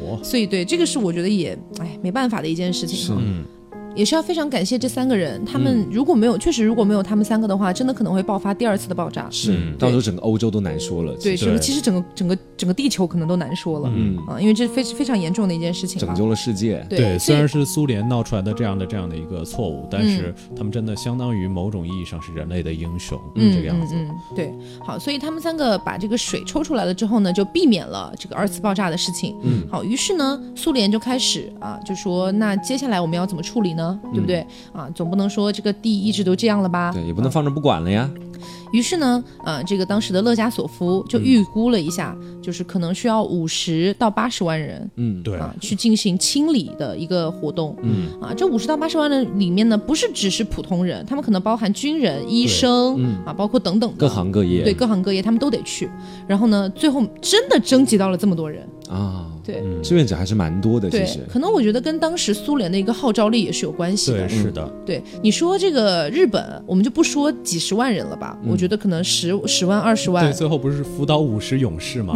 [0.00, 3.12] 我所以对这个是我觉得也哎没办法的一件事情是。
[3.12, 3.44] 嗯
[3.98, 9.26] 也是要非常感谢这三个人，他们如果没有，确实如果没有他们三个的话，真的可能会爆发第二次的爆炸。
[9.28, 11.12] 是嗯，到时候整个欧洲都难说了。
[11.20, 15.98] 对，其实整个其实整个整个整个地球可能都难说了，嗯，啊，因为这非非常严重的一件事情。
[16.00, 16.86] 拯救了世界。
[16.88, 23.96] 对，对，虽然是苏联闹出来的这样的这样的一个错误，但嗯是他们真的相当于某种意义上是人类的英雄，嗯这个样子。
[23.96, 29.34] 嗯嗯，对，好，所以他们三个把这个水抽出来了之后呢，就避免了这个二次爆炸的事情。
[29.42, 33.87] 嗯，好，于是呢，苏联就开始啊，就说那接下来我们要怎么处理呢？
[34.12, 34.46] 对不对？
[34.72, 36.92] 啊，总不能说这个地一直都这样了吧？
[36.92, 38.10] 对，也不能放着不管了呀。
[38.70, 47.74] 于是呢，呃，这个当时的勒加索夫就预估了一下，就是可能需要五十到八十万人嗯，对，啊去进行清理的一个活动。
[47.82, 54.62] 嗯啊，这五十到八十万人里面呢，不是只是普通人，他们可能包含军人、医生、嗯啊，包括等等的各行各业。
[54.62, 55.88] 对各行各业，他们都得去。
[56.26, 59.62] 然后呢，最后真的征集到了这么多人，啊，对。
[59.64, 61.20] 嗯，志愿者还是蛮多的，其实，。
[61.28, 64.28] 可能我觉得跟当时苏联的一个号召力也是有关系的对，。
[64.28, 72.12] 是的，对，你说这个日本，我们就不说几十万人了吧，我觉得可能十十万、二十万对，万，最后不是辅导五十勇士吗？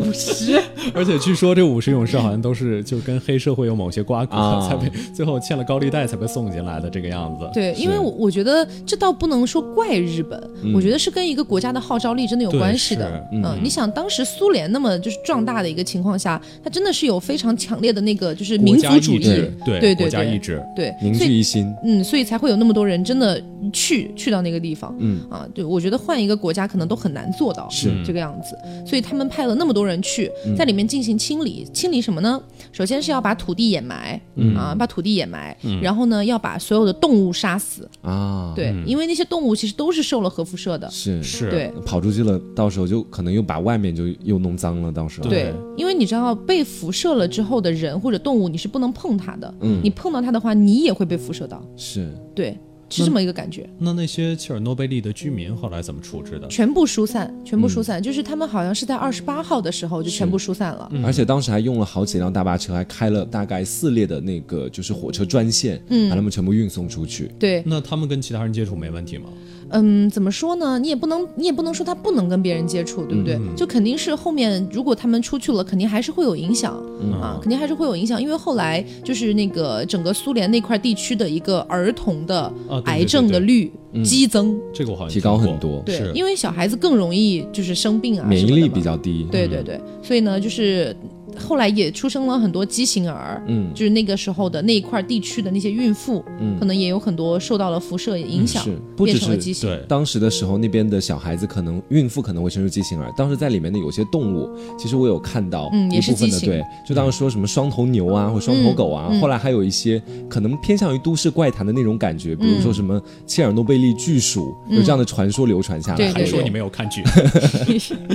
[0.00, 0.62] 五十，
[0.94, 7.50] 而且据说这五十勇士好像都是就跟黑社会有某些瓜葛，啊才被最后欠了高利贷才被送进来的这个样子。
[7.52, 10.40] 对，因为我我觉得这倒不能说怪日本，
[10.74, 13.22] 我觉得是跟一个国家的号召力真的有关系的是。
[13.32, 19.18] 嗯，你想当时苏联那么就是壮大的一个情况下，它真的是有非常强烈的那个就是民族主义
[19.64, 21.72] 对，，对对国家意志，对，凝聚一心。
[21.84, 23.42] 嗯，所以才会有那么多人真的
[23.72, 24.94] 去去到那个地方。
[24.98, 31.66] 嗯啊，对，我觉得换一个国家可能都很难做到是这个样子，所以他们派了那么多人去，在里面进行清理。
[31.72, 32.40] 清理什么呢？
[32.72, 34.20] 首先是要把土地掩埋，
[34.56, 37.88] 啊，把土地掩埋，然后呢，要把所有的动物杀死。
[38.02, 40.90] 啊，对，因为那些动物其实都是受了核辐射的。
[40.90, 45.28] 是是，对跑出去了，到时候就可能又把外面就又弄脏了，到时候。
[45.28, 49.54] 对，因为你知道被辐射了之后的人或者动物，你是不能碰它的。
[49.60, 51.62] 嗯你碰到它的话，你也会被辐射到。
[51.76, 52.56] 是对，
[52.88, 53.68] 是这么一个感觉。
[53.78, 56.48] 那那些切尔诺贝利的居民后来怎么处置的？
[56.48, 60.90] 全部疏散，全部疏嗯散，就是他们好像是在二十八号的时候就全部疏散了。
[61.04, 67.30] 而且当时还用了好几辆大巴车，还开了大概四列的那个就是火车专线，嗯把他们全部运送出去。
[67.38, 69.28] 对，那他们跟其他人接触没问题吗？
[69.70, 70.78] 嗯，怎么说呢？
[70.78, 73.34] 你也不能，你也不能说他不能跟别人接触，对不对？
[73.36, 82.52] 嗯就肯定是后面如果他们出去了，肯定还是会有影响、嗯啊，肯定还是会有影响，因为后来就是那个整个苏联那块地区的一个儿童的
[82.84, 83.72] 癌症的对对率
[84.04, 89.26] 激增，这个我好像提高很多对，因为小孩子更容易就是生病啊，免疫力比较低。
[89.30, 90.94] 对对对，所以呢，就是
[91.38, 99.68] 后来也出生了很多畸形儿，嗯就是那个时候的那一块地区的那些孕妇，嗯可能也有很多受到了辐射影响，是不只是变成了畸形。
[99.68, 103.12] 对，当时的时候，那边的小孩子可能孕妇可能会生出畸形儿。
[103.16, 116.10] 当时在里面的有些动物，其实我有看到嗯也一部分的，是畸形对，就当时说什么双头牛啊，或双头狗啊，后来还有一些可能偏向于都市怪谈的那种感觉，比如嗯说什么切尔诺贝利巨鼠，有这样的传说流传下来。
[116.12, 117.02] 还说你没有看剧，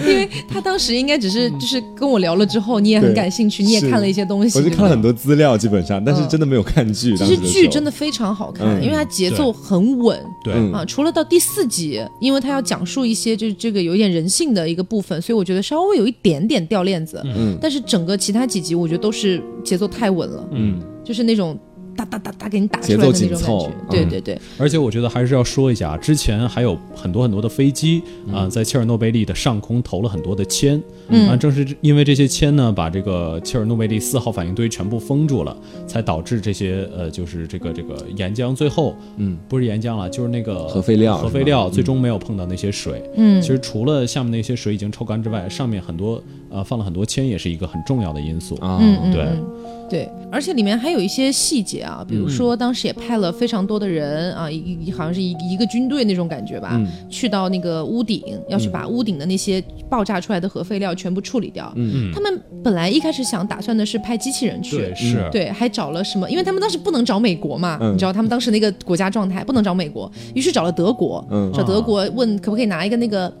[0.00, 5.12] 因为他当时应该只是就是跟我聊了之后，你也很感兴趣，你也看了一些东西，我就看了很多。
[5.12, 7.16] 资料，基本上，但是嗯真的没有看剧。
[7.16, 10.84] 其实剧真的非常好看，嗯因为它节奏很稳对，嗯啊。
[10.84, 17.20] 除了到第四集，因为它要讲述一些就是这个有点人性的一个部分，所以我觉得稍微有一点点掉链子。
[17.24, 21.58] 嗯但是整个其他几集，我觉得都是节奏太稳了，嗯，就是那种
[21.96, 23.90] 哒哒哒哒给你打出节来的那奏紧凑种感觉。
[23.90, 24.08] 对嗯。
[24.10, 28.34] 对对，而且我觉得还是要说一下，之前还有很多很多的飞机嗯。
[28.34, 31.28] 啊、在切尔诺贝利的上空投了很多的铅，嗯。
[31.28, 43.02] 啊，正是因为这些铅呢，把这个切尔诺贝利四号反应堆全部封住了，才导致这些呃，就是这个这个岩浆最后，嗯，不是岩浆了，就是那个核废料核废料最终没有碰到那些水。
[43.16, 43.40] 嗯。
[43.40, 46.22] 其实除了下面那些水已经抽干之外，上面很多
[46.54, 48.54] 呃放了很多铅，也是一个很重要的因素。
[48.56, 49.44] 啊，嗯嗯，对嗯
[49.90, 61.70] 对，而且里面还有一些细节啊，比如说当时也派了非常多的人啊，一一好像是一一个军队那种感觉吧，嗯去到那个屋顶，要去把屋顶的那些爆炸出来的核废料全部处理掉。
[61.76, 66.28] 嗯他们本来一开始想打算的是派机器人去，对，是，对，还找了什么？
[66.30, 73.32] 因为他们当时不能找美国嘛，嗯你知道他们当时那个国家状态不能找美国，于是找了德国，嗯找德国问可不可以拿一个那个。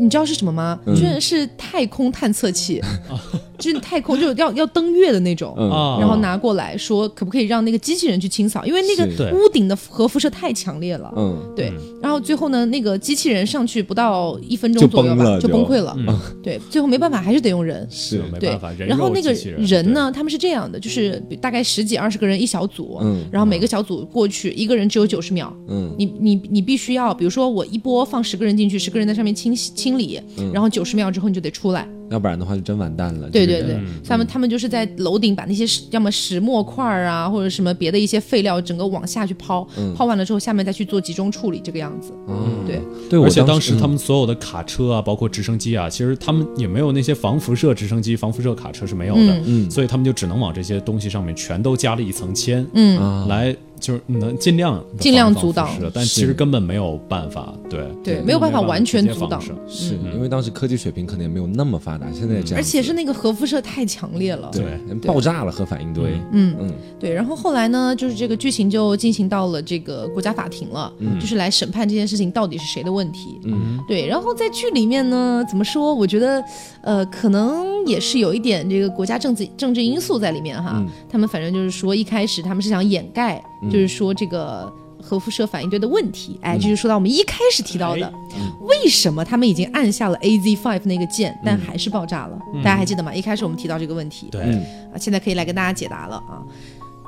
[0.00, 0.78] 你知道是什么吗？
[0.86, 2.80] 嗯居然是太空探测器，
[3.60, 5.54] 就是太空就是要要登月的那种，
[6.00, 11.12] 然后拿过来说可不可以让那个机器人去清扫，因为那个屋顶的核辐射太强烈了。
[11.16, 11.36] 嗯。
[11.54, 15.48] 对，然后最后呢，那个机器人上去不到一分钟左右吧，就就。
[15.50, 15.94] 崩溃了。
[15.98, 16.18] 嗯。
[16.42, 17.86] 对，最后没办法，还是得用人。
[17.90, 18.22] 是。
[18.32, 18.50] 没对。
[18.50, 19.56] 办法，人然后那个人。
[19.60, 23.24] 人呢，他们是这样的，就是大概十几二十个人一小组，嗯。
[23.30, 25.54] 然后每个小组过去，一个人只有九十秒。
[25.68, 25.94] 嗯。
[25.98, 30.50] 你你你必须要，比如说我一波放十个人进去，十个人在上面清洗清理，嗯。
[30.52, 33.28] 然后九十秒之后你就得出来，要不然的话就真完蛋了。
[33.28, 42.12] 对对对他们他们就是在楼顶把那些石要么石墨块儿啊，或者什么别的一些废料，整个往下去抛，抛完了之后，下面再去做集中处理，这个样子。
[42.28, 49.70] 嗯，对，对，而且当时嗯他们所有的卡车啊，包括直升机啊，其实他们也没有那些防辐射直升机、防辐射卡车是没有的，嗯。
[49.70, 59.40] 所以他们就只能往这些东西上面全都加了一层铅，嗯，啊，来就是能尽量尽量阻挡防辐射但其实根本没有办法，对对，没有办法完全阻挡。
[59.66, 64.50] 是因为当时科技水平可能也没有那么发达，现在这样，而且是那个核辐射太强烈了。
[64.52, 73.40] 对对爆炸了核反应堆，嗯嗯对，然后后来呢，就是这个剧情就进行到了这个国家法庭了，就是来审判这件事情到底是谁的问题。
[73.44, 75.94] 嗯，对，然后在剧里面呢，怎么说？
[75.94, 76.44] 我觉得，
[76.82, 80.72] 呃，可能也是有一点这个国家政治政治因素在里面哈。
[80.76, 84.72] 嗯他们反正就是说，一开始他们是想掩盖，就是说这个。
[85.02, 88.12] 核辐射反应堆的问题，哎，这就是说到我们一开始提到的，
[88.60, 92.38] 为什么他们已经按下了 AZ Five 那个键，但还是爆炸了？
[92.62, 93.12] 大家还记得吗？
[93.12, 96.44] 一开始我们提到这个问题，对，嗯啊，现在可以来跟大家解答了啊。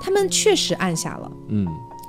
[0.01, 1.67] 他们确实按下了，嗯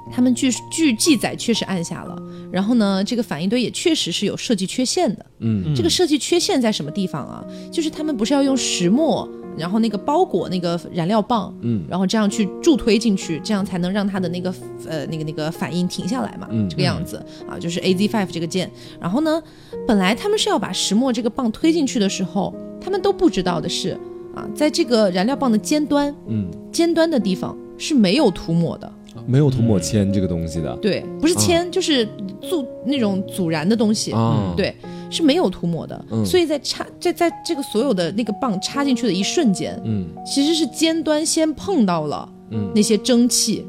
[0.09, 2.17] 他们据据记载确实按下了，
[2.49, 5.25] 然后呢，这个反应堆也确实是有设计缺陷的。
[5.39, 7.43] 嗯这个设计缺陷在什么地方啊？
[7.71, 14.53] 就是他们不是要用石墨，然后那个包裹那个燃料棒，嗯然后这样去助推进去，这样才能让它的那个
[14.87, 18.69] 呃那个那个反应停下来嘛，嗯这个样子啊，就是 A Z Five 这个键。
[18.99, 19.41] 然后呢，
[19.87, 23.97] 本来他们是要把石墨这个棒推进去的时候，他们都不知道的是
[24.35, 28.91] 啊，在这个燃料棒的尖端，嗯，尖端的地方是没有涂抹的。
[29.27, 32.03] 没有涂抹铅这个东西的对，不是铅，就是
[32.41, 34.11] 阻那种阻燃的东西。
[34.11, 34.75] 啊，对，
[35.13, 36.05] 是没有涂抹的。
[36.11, 43.65] 嗯所以在插在在这个所有的那个棒插进去的一瞬间，嗯其实是尖端先碰到了嗯那些蒸汽，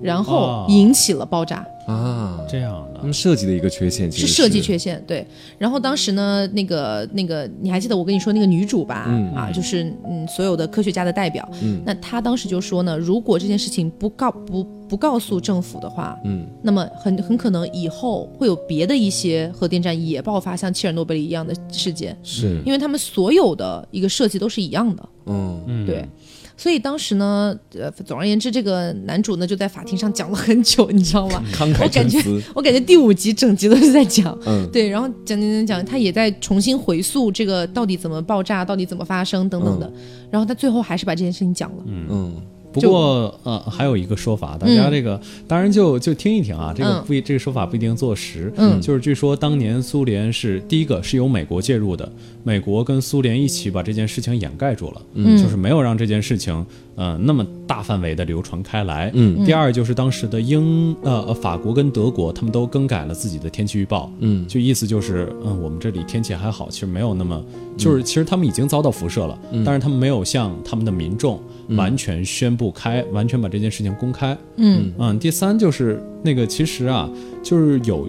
[0.00, 1.66] 然后哦引起了爆炸。
[1.86, 2.98] 啊，这样的。
[3.00, 5.26] 他们设计的一个缺陷其实是设计缺陷，对。
[5.56, 9.06] 然后当时呢，那个那个，你还记得我跟你说那个女主吧？
[9.08, 9.32] 嗯。
[9.34, 11.48] 啊，就是嗯，所有的科学家的代表。
[11.62, 11.80] 嗯。
[11.86, 16.46] 那她当时就说呢，如果这件事情不告不不告诉政府的话，嗯。
[16.62, 22.60] 那么很很可能以后会有别的一些核电站也爆发像切尔诺贝利一样的事件，是。
[22.66, 25.08] 因为他们所有的一个设计都是一样的。
[25.24, 25.58] 嗯。
[25.66, 25.86] 嗯。
[25.86, 26.06] 对，
[26.58, 31.42] 所以当时呢，呃，总而言之，这个男主呢就在法庭上讲了很久，你知道吗？
[31.54, 32.18] 慷慨我感觉，
[32.54, 34.68] 我感觉第五集整集都是在讲，嗯。
[34.72, 39.90] 对，然后讲讲讲讲，他也在重新回溯这个到底怎么爆炸，到底怎么发生等等的，
[40.30, 41.84] 然后他最后还是把这件事情讲了。
[41.86, 42.34] 嗯
[42.72, 47.04] 不过呃，还有一个说法，大家这个、当然就就听一听啊，这个嗯。
[47.06, 48.52] 不一、这个说法不一定坐实。
[48.56, 48.80] 嗯。
[48.80, 52.10] 就是据说当年苏联是第一个是由美国介入的，
[52.44, 55.36] 美国跟苏联一起把这件事情掩盖住了，嗯。
[55.42, 59.10] 就是没有让这件事情呃那么大范围的流传开来。
[59.14, 59.44] 嗯。
[59.44, 64.46] 第二就是当时的英呃呃法国跟德国他们都更改了自己的天气预报，嗯。
[64.46, 67.42] 就意思就是嗯我们这里天气还好，其实没有那么
[67.76, 71.40] 就是其实他们已经遭到辐射了，但是他们没有向他们的民众
[71.76, 74.36] 完全宣布开，完全把这件事情公开。
[74.56, 77.10] 嗯嗯，第三就是那个，其实啊，
[77.42, 78.08] 就是有，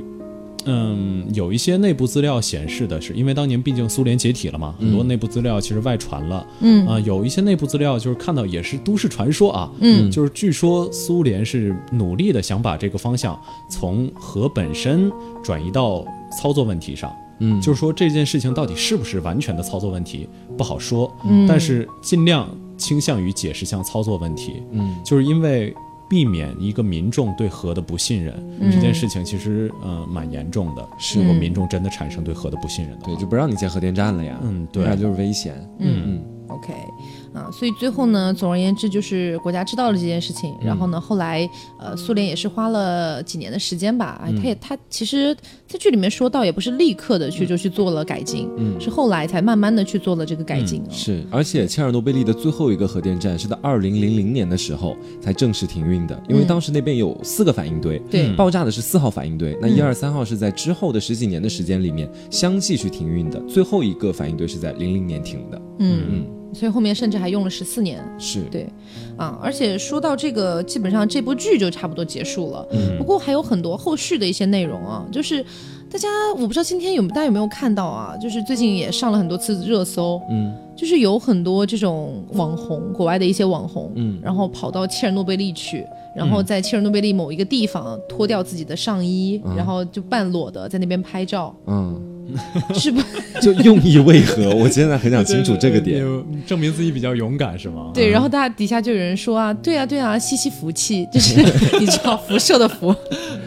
[0.66, 6.46] 嗯，有一些内部资料显示的是，因为当年毕竟苏联解体了嘛，很多内部资料其实外传了。
[6.62, 15.12] 嗯啊、有一些内部资料就是看到也是都市传说啊，嗯就是据说苏联是努力的想把这个方向从核本身
[15.44, 16.06] 转移到
[16.40, 17.12] 操作问题上。
[17.42, 24.96] 嗯就是说这件事情到底是不是完全的操作问题不好说，嗯但是尽量倾向于解释像操作问题，嗯。
[25.06, 25.72] 就是因为
[26.10, 28.72] 避免一个民众对核的不信任，嗯。
[28.72, 30.88] 这件事情其实呃蛮严重的。
[30.98, 31.20] 是。
[31.20, 34.84] 如果民众真的产生对核的不信任的话，对，就不让你建核电站了呀，嗯对。
[34.84, 36.04] 那就是危险，嗯。
[36.08, 36.26] 嗯。
[36.48, 36.74] OK，
[37.34, 45.36] 啊，所以最后呢，总而言之就是国家知道了这件事情，然后呢，后来呃，苏联也是花了几年的时间吧，哎，他也他其实
[45.68, 48.80] 在剧里面说到，也不是立刻的去就去做了改进，嗯。
[48.80, 56.48] 是后来才慢慢的去做了这个改进、哦是，而且切尔诺贝利的最后一个核电站是在二零零零年的时候才正式停运的，因为嗯。
[56.48, 59.76] 当时那边有四个反应堆，对爆炸的是四号反应堆，那嗯。
[59.76, 68.68] 一二三号是在之后的十几年的时间里面相继去停运的，最后一个反应堆是在零零年停的，嗯嗯，所以后面甚至还用了十四年，是，对，
[69.18, 72.68] 啊，而且说到这个，基本上这部剧就差不多结束了。
[72.72, 72.98] 嗯。
[72.98, 75.44] 不过还有很多后续的一些内容啊，就是
[75.92, 78.16] 大家我不知道今天有大家有没有看到啊？
[78.18, 80.54] 就是最近也上了很多次热搜，嗯。
[80.76, 84.18] 就是有很多这种网红，国外的一些网红，嗯。
[84.24, 85.86] 然后跑到切尔诺贝利去，
[86.16, 92.02] 然后在切尔诺贝利某一个地方脱掉自己的上衣，然后就半裸的在那边拍照，嗯，
[92.76, 93.04] 是吧？
[93.42, 94.50] 就用意为何？
[94.52, 96.04] 我现在很想清楚这个点。
[96.46, 97.92] 证明自己比较勇敢是吗？
[97.94, 101.42] 对，然后大家底下就有人说啊，对啊，对啊，吸吸福气，就是
[101.80, 102.94] 你知道辐射的辐。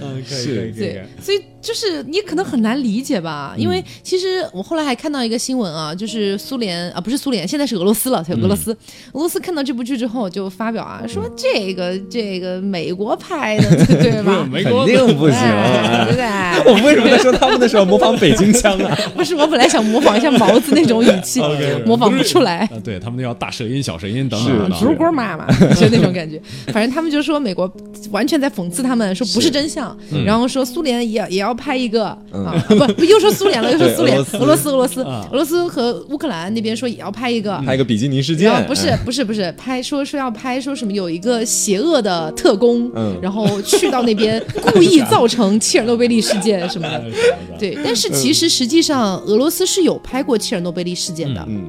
[0.00, 8.72] 嗯，可以可以可以对，所以就是你可能很难理解吧，因为其实我后来还看到一个新闻啊，就是苏联啊，不是苏联，现在是俄罗斯了，俄罗斯，
[9.12, 14.46] 俄罗斯看到这部剧之后就发表啊，说这个这个美国拍的， 对吧？
[14.50, 15.38] 美国肯定不行。
[15.38, 16.24] 哎对不对？
[16.72, 18.96] 我为什么在说他们的时候模仿北京腔啊？
[19.14, 21.40] 不是，我本来想模仿一下毛子那种语气，
[21.86, 22.58] 模仿不出来。
[22.58, 24.76] 啊，对他们那叫大舌音、小舌音等等的。
[24.78, 26.40] 竹锅妈妈，就那种感觉。
[26.72, 27.72] 反正他们就说美国
[28.10, 34.70] 完全在讽刺他们，说不是真相，然后说苏联也也要拍一个啊，不不又说苏联了，又说苏联，俄罗斯。
[34.70, 35.26] 俄罗斯啊。
[35.30, 37.57] 俄罗斯和乌克兰那边说也要拍一个。
[37.59, 38.50] 拍一个比基尼事件。
[38.66, 43.16] 不是不是不是拍说说要拍说什么有一个邪恶的特工，嗯。
[43.20, 44.42] 然后去到那边
[44.72, 47.05] 故意造成切尔诺贝利事件什么的，
[47.59, 47.84] 对对。
[47.84, 51.64] 但是其实实际上俄罗斯是有拍过切尔诺贝利事件的，嗯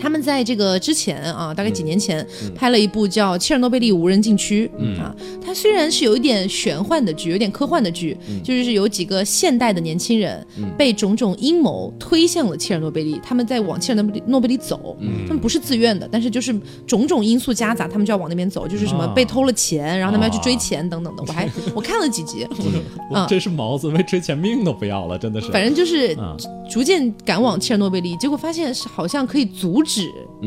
[0.00, 4.70] 他们在这个之前啊，大概几年前、拍了一部叫《切尔诺贝利无人禁区》
[5.00, 10.44] 啊，它虽然是有一点玄幻的剧，有点科幻的剧，就是有几个现代的年轻人、
[10.76, 14.96] 被种种阴谋推向了切尔诺贝利，他们在往切尔诺贝利诺贝利走，
[15.26, 19.12] 他们不是自愿的，但是就是种种因素夹杂，他们就要往那边走，就是什么啊。
[19.14, 21.22] 被偷了钱，然后他们要去追钱等等的。
[21.26, 22.46] 我还我看了几集，
[23.12, 23.26] 啊。
[23.28, 25.50] 这是毛子为追钱命都不要了，真的是。
[25.50, 26.36] 反正就是啊。
[26.70, 29.89] 逐渐赶往切尔诺贝利，结果发现是好像可以阻止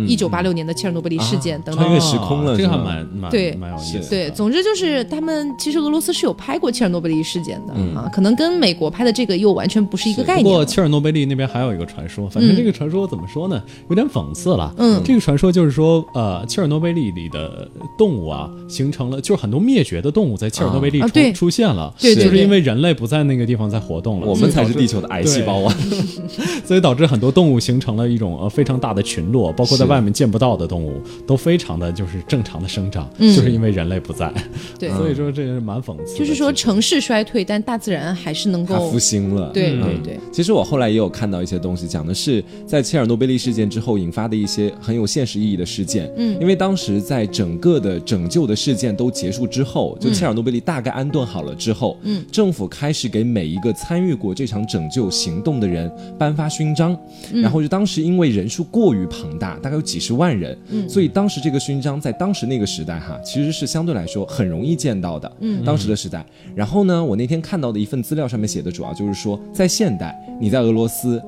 [0.08, 1.84] 一九八六年的切尔诺贝利事件等等。
[1.84, 4.10] 穿越时空了这个还蛮蛮对蛮有意思的。
[4.10, 10.66] 对，总之就是他们其实俄罗斯是有拍过切尔诺贝利事件的、啊，可能跟美国拍的这个又完全不是一个概念不过。
[10.66, 14.74] 切尔诺贝利那边还有一个传说，反正这个传说怎么说呢，有点讽刺了。
[14.78, 17.68] 嗯这个传说就是说，呃，切尔诺贝利里的
[17.98, 25.76] 动物啊，形成了就是很多灭绝的动物在切尔诺贝利出、出现了，对就是因为人类不在那个地方在活动了，我们才是地球的癌细胞啊！
[26.66, 34.32] 所以导致很多动物形成了一种呃非常大的群落，包括在外面见不到的动物都非常的就是正常的生长，嗯就是因为人类不在。
[34.80, 36.20] 对，所以说这是蛮讽刺的。
[36.20, 39.52] 就是说城市衰退，但大自然还是能够复兴了。
[39.52, 46.10] 对嗯对对，其实我后来也有看到一些东西，讲的是在切尔诺贝利事件之后引发的一些很有现实意义的事件。
[46.16, 56.98] 嗯因为当时在整个的拯救的事件都结束之后，就切尔诺贝利大概安顿好了之后，嗯，政府开始给每一个参与过这场拯救行动的人颁发勋章，
[57.32, 66.26] 嗯然后就当时因为人数过于庞大，大概有几十万人，嗯所以当时这个勋章在当时那个时代哈，其实是相对来说很容易见到的，嗯当时的时代。
[66.56, 71.22] 然后呢，我那天看到的一份资料上面写的主要就是说，在现代，你在俄罗斯。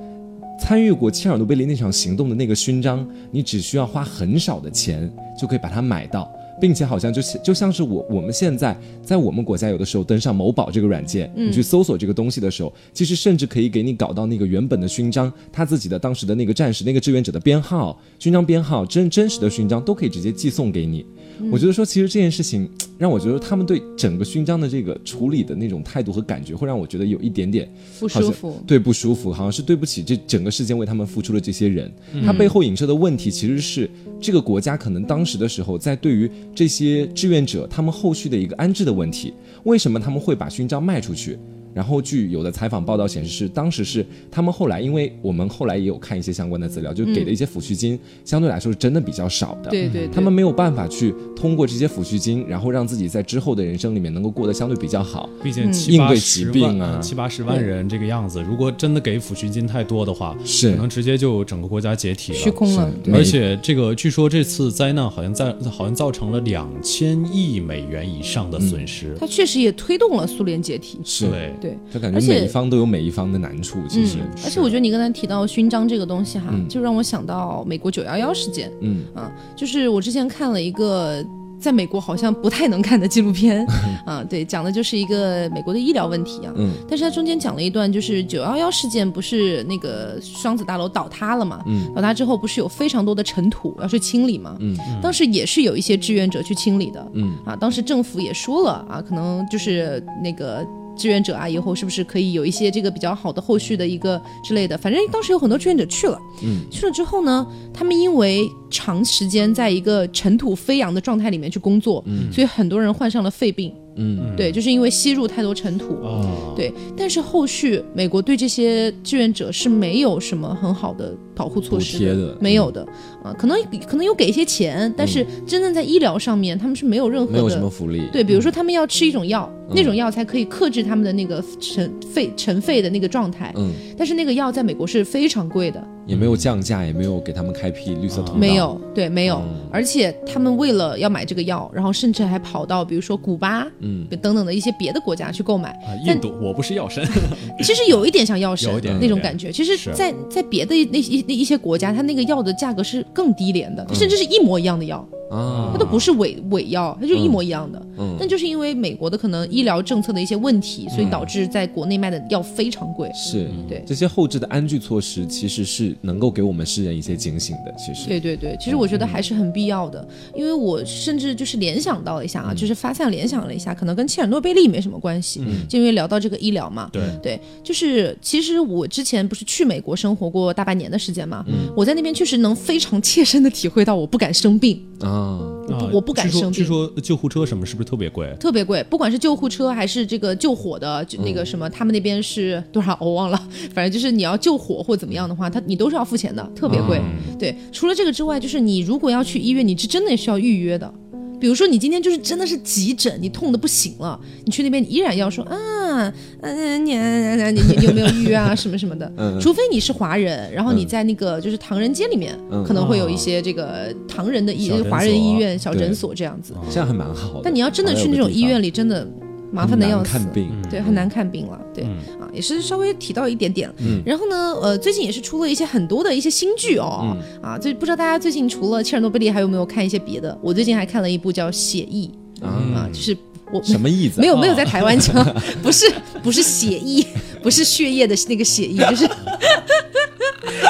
[0.57, 21.05] 参与过切尔诺贝利那场行动的那个勋章，你只需要花很少的钱就可以把它买到，并且好像就就像是我我们现在在我们国家有的时候登上某宝这个软件，你去搜索这个东西的时候，其实甚至可以给你搞到那个原本的勋章，他自己的当时的那个战士、那个志愿者的编号、勋章编号、真真实的勋章都可以直接寄送给你。
[21.51, 28.63] 我觉得说，其实这件事情让我觉得他们对整个勋章的这个处理的那种态度和感觉，会让我觉得有一点点不舒服。
[28.65, 31.91] 对不舒服，好像是对不起这整个事件为他们付出的这些人。
[32.25, 33.89] 他背后影射的问题其实是
[34.21, 39.33] 这个国家可能当时的时候，在对于这些志愿者他们后续的一个安置的问题，
[39.65, 41.37] 为什么他们会把勋章卖出去？
[41.75, 49.69] 然后据有的采访报道显示是，当时是他们后来，因为我们后来也有看一些相关的资料，就给的一些抚恤金，相对来说是真的比较少的。
[49.69, 55.29] 对对，对他们没有办法去通过这些抚恤金，然后让自己在之后的人生里面能够过得相对比较好。
[55.43, 62.37] 毕竟嗯七应对八十疾病啊万七八十万人这个样子，如果真的给抚恤金太多的话，是可能直接就整个国家解体了。
[62.37, 62.89] 虚空了。
[63.13, 69.13] 而且这个据说这次灾难好像在好像造成了两千亿美元以上的损失。
[69.19, 70.99] 它确实也推动了苏联解体。
[71.03, 71.25] 是，
[71.65, 73.79] 对，对，就感觉每一方都有每一方的难处。
[73.89, 81.23] 其实，嗯，而且我觉得你刚才提到勋章这个东西哈，嗯就让我想到美国九幺幺事件嗯啊，就是我之前看了一个。
[81.57, 83.65] 在美国好像不太能看的纪录片，
[84.05, 86.53] 啊，对，讲的就是一个美国的医疗问题啊。
[86.57, 91.63] 嗯但是它中间讲了一段，就是九幺幺事件不是那个双子大楼倒塌了嘛？
[91.65, 94.57] 嗯倒塌之后不是有非常多的尘土要去清理嘛？
[94.59, 100.63] 嗯当时也是有一些志愿者去清理的，嗯啊，当时政府也说了啊，可能就是那个
[100.97, 104.77] 志愿者啊，以后是不是可以有一些这个比较好的后续的一个之类的。
[104.77, 112.31] 反正当时有很多志愿者去了，嗯，去了之后呢，他们因为长时间在一个尘土飞扬的状态里面去工作，嗯。
[112.31, 113.73] 所以很多人患上了肺病。
[113.97, 114.33] 嗯。
[114.35, 115.93] 对，就是因为吸入太多尘土。
[116.01, 122.85] 哦，对，但是后续美国对这些志愿者是没有什么很好的保护措施的没有的。
[123.23, 123.57] 啊，可能
[123.87, 127.69] 可能有给一些钱，但是真正在医疗上面，他们是没有任何没有什么的。
[127.69, 128.01] 福利。
[128.11, 129.73] 对，比如说他们要吃一种药，嗯。
[129.75, 133.71] 那种药才可以克制他们的那个尘肺尘肺的那个状态，嗯。
[133.97, 139.37] 但是那个药在美国是非常贵的也没有降价，也没有给他们开辟绿色通道，没有，对，没有。
[139.37, 145.71] 嗯而且他们为了要买这个药，然后甚至还跑到比如说古巴，嗯等等的一些别的国家去购买。
[145.71, 147.05] 啊，印度我不是药神，
[147.61, 149.51] 其实有一点像药神有一点那种感觉。
[149.51, 157.81] 其实是在，在别的那一那一些国家，它那个药的价格是更低廉的，甚至是一模一样的药，啊它都不是伪伪药，它就一模一样的。
[157.97, 163.09] 嗯但就是因为美国的可能医疗政策的一些问题，所以导致在国内卖的药非常贵。
[163.13, 167.73] 是，对这些后置的安居措施其实是能够给我们世人一些警醒的。
[167.77, 176.89] 其实，对对对，其实我觉得还是很必要的，因为我甚至就是联想到了一下啊，就是发散联想了一下，可能跟切尔诺贝利没什么关系，就因为聊到这个医疗嘛。
[176.91, 177.03] 对。
[177.23, 181.43] 对，就是其实我之前不是去美国生活过大半年的时间嘛，
[181.75, 185.39] 我在那边确实能非常切身的体会到我不敢生病，啊，
[185.79, 188.33] 啊我不敢说生病据说救护车什么是不是特别贵？
[188.39, 193.37] 特别贵，不管是救护车还是这个救火的，就那个什么，他们那边是多少我忘了，
[193.73, 197.01] 反正就是你要救火或怎么样的话，他你都是要付钱的，特别贵。
[197.37, 200.93] 对，除了这个之外，就是你如果要去医院，你是真的需要预约的。
[201.39, 209.11] 比如说你今天就是真的是急诊，你痛的不行了，你去那边你依然要说啊，嗯、你你你你有没有预约啊， 什么什么的。
[209.17, 216.53] 嗯除非你是华人，然后你在那个就是唐人街里面，嗯可能会有一些这个唐人的医华人医院、小诊所这样子。
[216.71, 217.41] 这样还蛮好的。
[217.43, 219.07] 但你要真的去那种医院里，里，真的
[219.55, 220.11] 麻烦的要死。
[220.11, 221.83] 看病，对，很难看病了，对、
[222.19, 223.71] 啊，也是稍微提到一点点。
[223.77, 224.01] 嗯。
[224.05, 230.37] 然后呢，呃，最近也是出了一些很多的一些新剧哦，啊，就不知道大家最近除了切尔诺贝利，还有没有看一些别的？
[230.41, 232.11] 我最近还看了一部叫《血疫》
[232.45, 233.15] 啊，就是
[233.51, 234.19] 我什么意思？
[234.19, 234.21] 啊？
[234.21, 235.15] 没有没有在台湾讲，
[235.63, 235.85] 不是
[236.21, 237.05] 不是血液，
[237.41, 239.07] 不是血液的那个血液，就是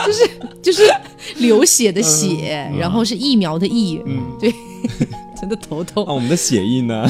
[0.06, 0.30] 就是
[0.62, 0.84] 就是
[1.38, 4.22] 流血的血，然后是疫苗的疫，嗯。
[4.40, 4.54] 对，
[5.40, 6.14] 真的头痛啊，。
[6.14, 7.06] 我们的血液呢？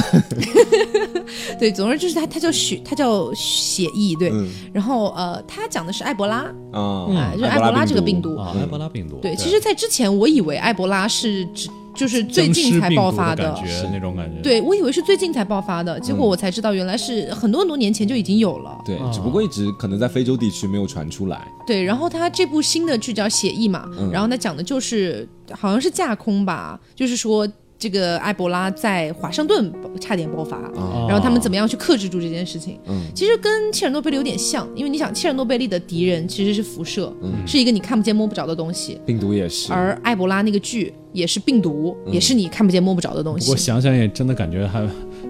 [1.58, 4.30] 对，总之就是他，他叫血，他叫血疫，对。
[4.30, 8.36] 嗯然后呃，他讲的是埃博拉，啊哎，就是埃博拉这个病毒。
[8.36, 9.16] 啊，埃博拉病毒。
[9.22, 14.42] 对，其实，在之前我以为埃博拉是只就是最近才爆发的是，那种感觉。
[14.42, 18.78] 对我以为是最近才爆发的，结果我才知道原来是很多很多年前就已经有了。
[18.84, 21.40] 对啊，只不过一直可能在非洲地区没有传出来。
[21.66, 27.48] 对，然后他这部新的剧叫《血疫》嘛，然后他讲的就是好像是架空吧，就是说
[27.78, 32.78] 这个埃博拉在华盛顿差点爆发，啊然后他们怎么样去克制住这件事情。
[32.86, 33.02] 嗯。
[33.14, 37.46] 其实跟切尔诺贝利有点像，因为你想，切尔诺贝利的敌人其实是辐射，嗯。
[37.46, 43.50] 是一个你看不见摸不着的东西，病毒也是，而埃博拉那个剧也是病毒，也是你看不见摸不着的东西。
[43.50, 43.56] 我。
[43.56, 44.80] 想想也真的感觉还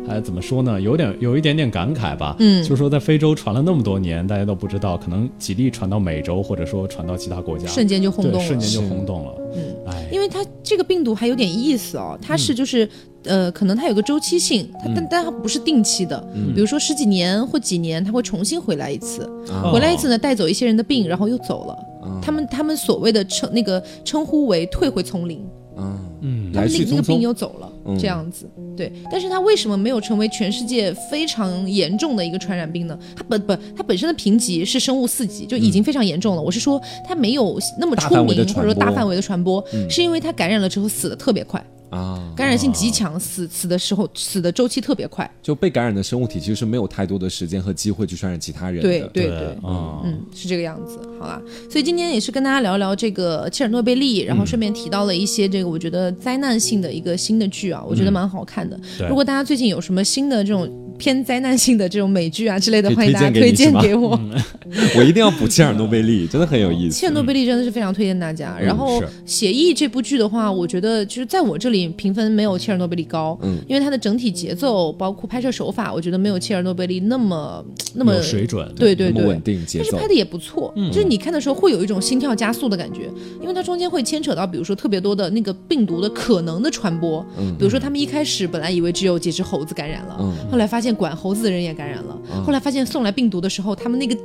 [0.07, 0.81] 还怎么说呢？
[0.81, 2.37] 有点有一点点感慨吧。
[2.39, 9.35] 嗯就是说在非洲传了那么多年，大家都不知道，可能几例传到美洲，或者说传到其他国家，瞬间就轰动，了，瞬间就轰动了。
[9.55, 12.89] 嗯，哎，因为它这个病毒还有点意思哦，它是就是、
[13.25, 16.19] 呃，可能它有个周期性，它但但它不是定期的，
[16.55, 21.73] 比如说十几年或几年，它会重新回来一次，啊回来一次呢，带走一些人的病，然后又走了。
[21.73, 25.45] 啊他们他们所谓的称那个称呼为退回丛林，
[25.77, 28.49] 啊，嗯，他们那那个病又走了，嗯这样子。
[28.77, 32.99] 对，但是他为什么没有成为全世界非常严重的一个传染病呢？
[33.15, 36.41] 他本本他本身的评级是生物四级，就已经非常严重了。
[36.41, 41.63] 我是说他没有那么出名，或者说大范围的传播，是因为他感染了之后死的特别快。
[41.91, 45.29] 啊，感染性极强，死死的时候死的周期特别快。
[45.43, 48.89] 就被感染的生物体其实是没有太多的时间和机会去传染其他人的。
[48.89, 50.99] 对对对嗯，是这个样子。
[51.19, 58.79] 好啦，所以今天也是跟大家聊聊这个切尔诺贝利，然后顺便提到了一些这个我觉得灾难性的一个新的剧啊，我觉得蛮好看的。
[59.09, 60.69] 如果大家最近有什么新的这种
[60.99, 64.19] 偏灾难性的这种美剧啊之类的，欢迎大家推推荐荐给我。
[64.97, 66.97] 我一定要补切尔诺贝利，真的很有意思。
[66.99, 68.59] 切尔诺贝利真的是非常推荐大家。
[68.59, 78.71] 然后《是血疫》这部剧的话，我觉得就是在我这里评分没有切尔诺贝利高，嗯因为它的整体节奏包括拍摄手法，我觉得没有切尔诺贝利那么 那么水准。
[78.75, 79.41] 对对对稳。
[79.43, 83.09] 定节奏但是拍，的也不错，就是你看的时候会有一种心跳加速的感觉，
[83.41, 87.25] 因为它中间会牵扯到，比如说特别多的那个病毒的可能的传播，
[87.59, 94.17] 比如说他们一开始本来以为只有几只猴子感染了，嗯后来发现管猴子的人也感染了，后来发现送来病毒的时候，他们那个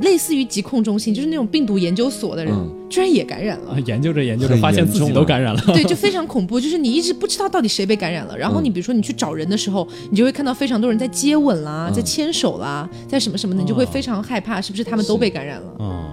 [0.00, 3.80] 类似于疾控中心，就是那种病毒研究所的人，嗯居然也感染了啊，。
[3.86, 5.60] 研究着研究着，发现自己都感染了。
[5.66, 8.38] 对，就非常恐怖，就是你一直不知道到底谁被感染了。
[8.38, 15.76] 然后你比如说你去找人的时候，你就会看到非常多人在接吻啦，在牵手啦，在什么什么的，你就会非常害怕，是不是他们都被感染了？
[15.80, 16.04] 嗯，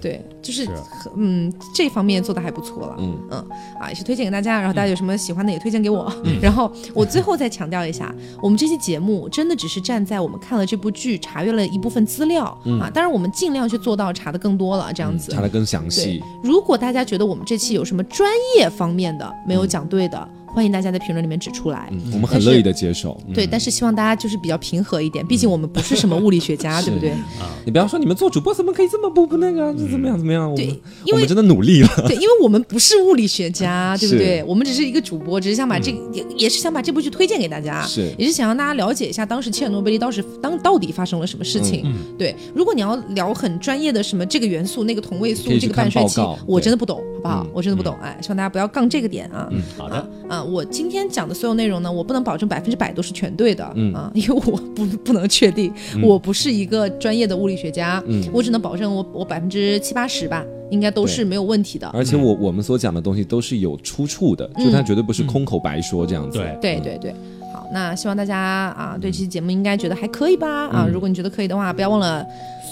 [0.00, 0.70] 对，就是是
[1.16, 2.96] 嗯，这方面做的还不错了。
[2.98, 3.46] 嗯嗯
[3.80, 6.12] 啊，也是推荐给大家，然后大家有什么喜欢的也推荐给我。
[6.40, 12.44] 然后我最后再强调一下，我们这期节目真的只是站在我们看了这部剧，查阅了一部分资料、
[12.80, 15.32] 啊，当然我们尽量去做到查的更多了，这样子。
[15.32, 20.28] 查的更详细。，如果大家觉得我们这期有什么专业方面的没有讲对的，
[20.58, 21.88] 欢欢迎大家在评论里面指出来。
[22.12, 23.16] 我们很乐意的接受。
[23.32, 27.10] 对，但是希望大家就是比较平和一点，毕竟我们不是什么物理学家，对不对？
[27.10, 30.52] 啊你不要说你们做主播怎么可以这么不不那个，这怎么样怎么样？
[30.56, 31.88] 对我们因为我们真的努力了。
[32.08, 34.42] 对，因为我们不是物理学家， 对不对？
[34.42, 41.82] 我们只是一个主播，只是想把这个、也也是想把这部剧推荐给大家，是也是想让大家了解一下当时切尔诺贝利当时当到底发生了什么事情。
[41.84, 47.44] 嗯对，如果你要聊很专业的什么这个元素、那个同位素这个半衰期我真的不懂，好不好？
[47.44, 49.46] 嗯我真的不懂，哎，希望大家不要杠这个点啊。
[49.52, 49.96] 嗯，好的，
[50.28, 53.92] 啊，我今天讲的所有内容呢，我不能保证百分之百都是全对的，嗯。
[53.94, 55.72] 啊， 因为我不不能确定，
[56.02, 61.88] 我不是一个专业的物理学家，嗯我只能保证我我百分之七八十吧，应该都是没有问题的。
[61.88, 66.38] 而且我我们所讲的东西都是有出处的，就它绝对不是空口白说这样子。
[66.38, 67.14] 对，对对对，
[67.52, 70.68] 好，那希望大家啊对这期节目应该觉得还可以吧？
[70.68, 72.24] 啊，如果你觉得可以的话，不要忘了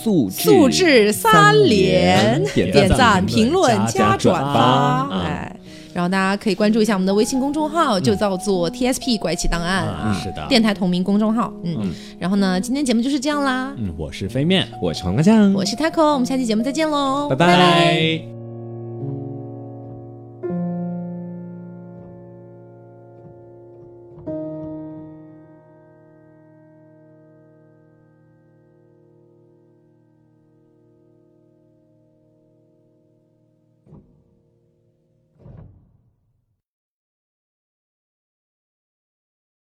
[0.05, 5.09] 素素质三连，点点赞、评论、加加转发。
[5.23, 5.56] 哎。
[5.97, 11.51] 然后大家可以关注一下我们的微信公众号，就叫做 TSP 怪奇档案啊，是的电台同名公众号。
[11.65, 13.73] 嗯，然后呢，今天节目就是这样啦。
[13.79, 18.36] 嗯，我是飞面，我是黄瓜酱，我是 Taco，我们下期节目再见喽，拜拜拜。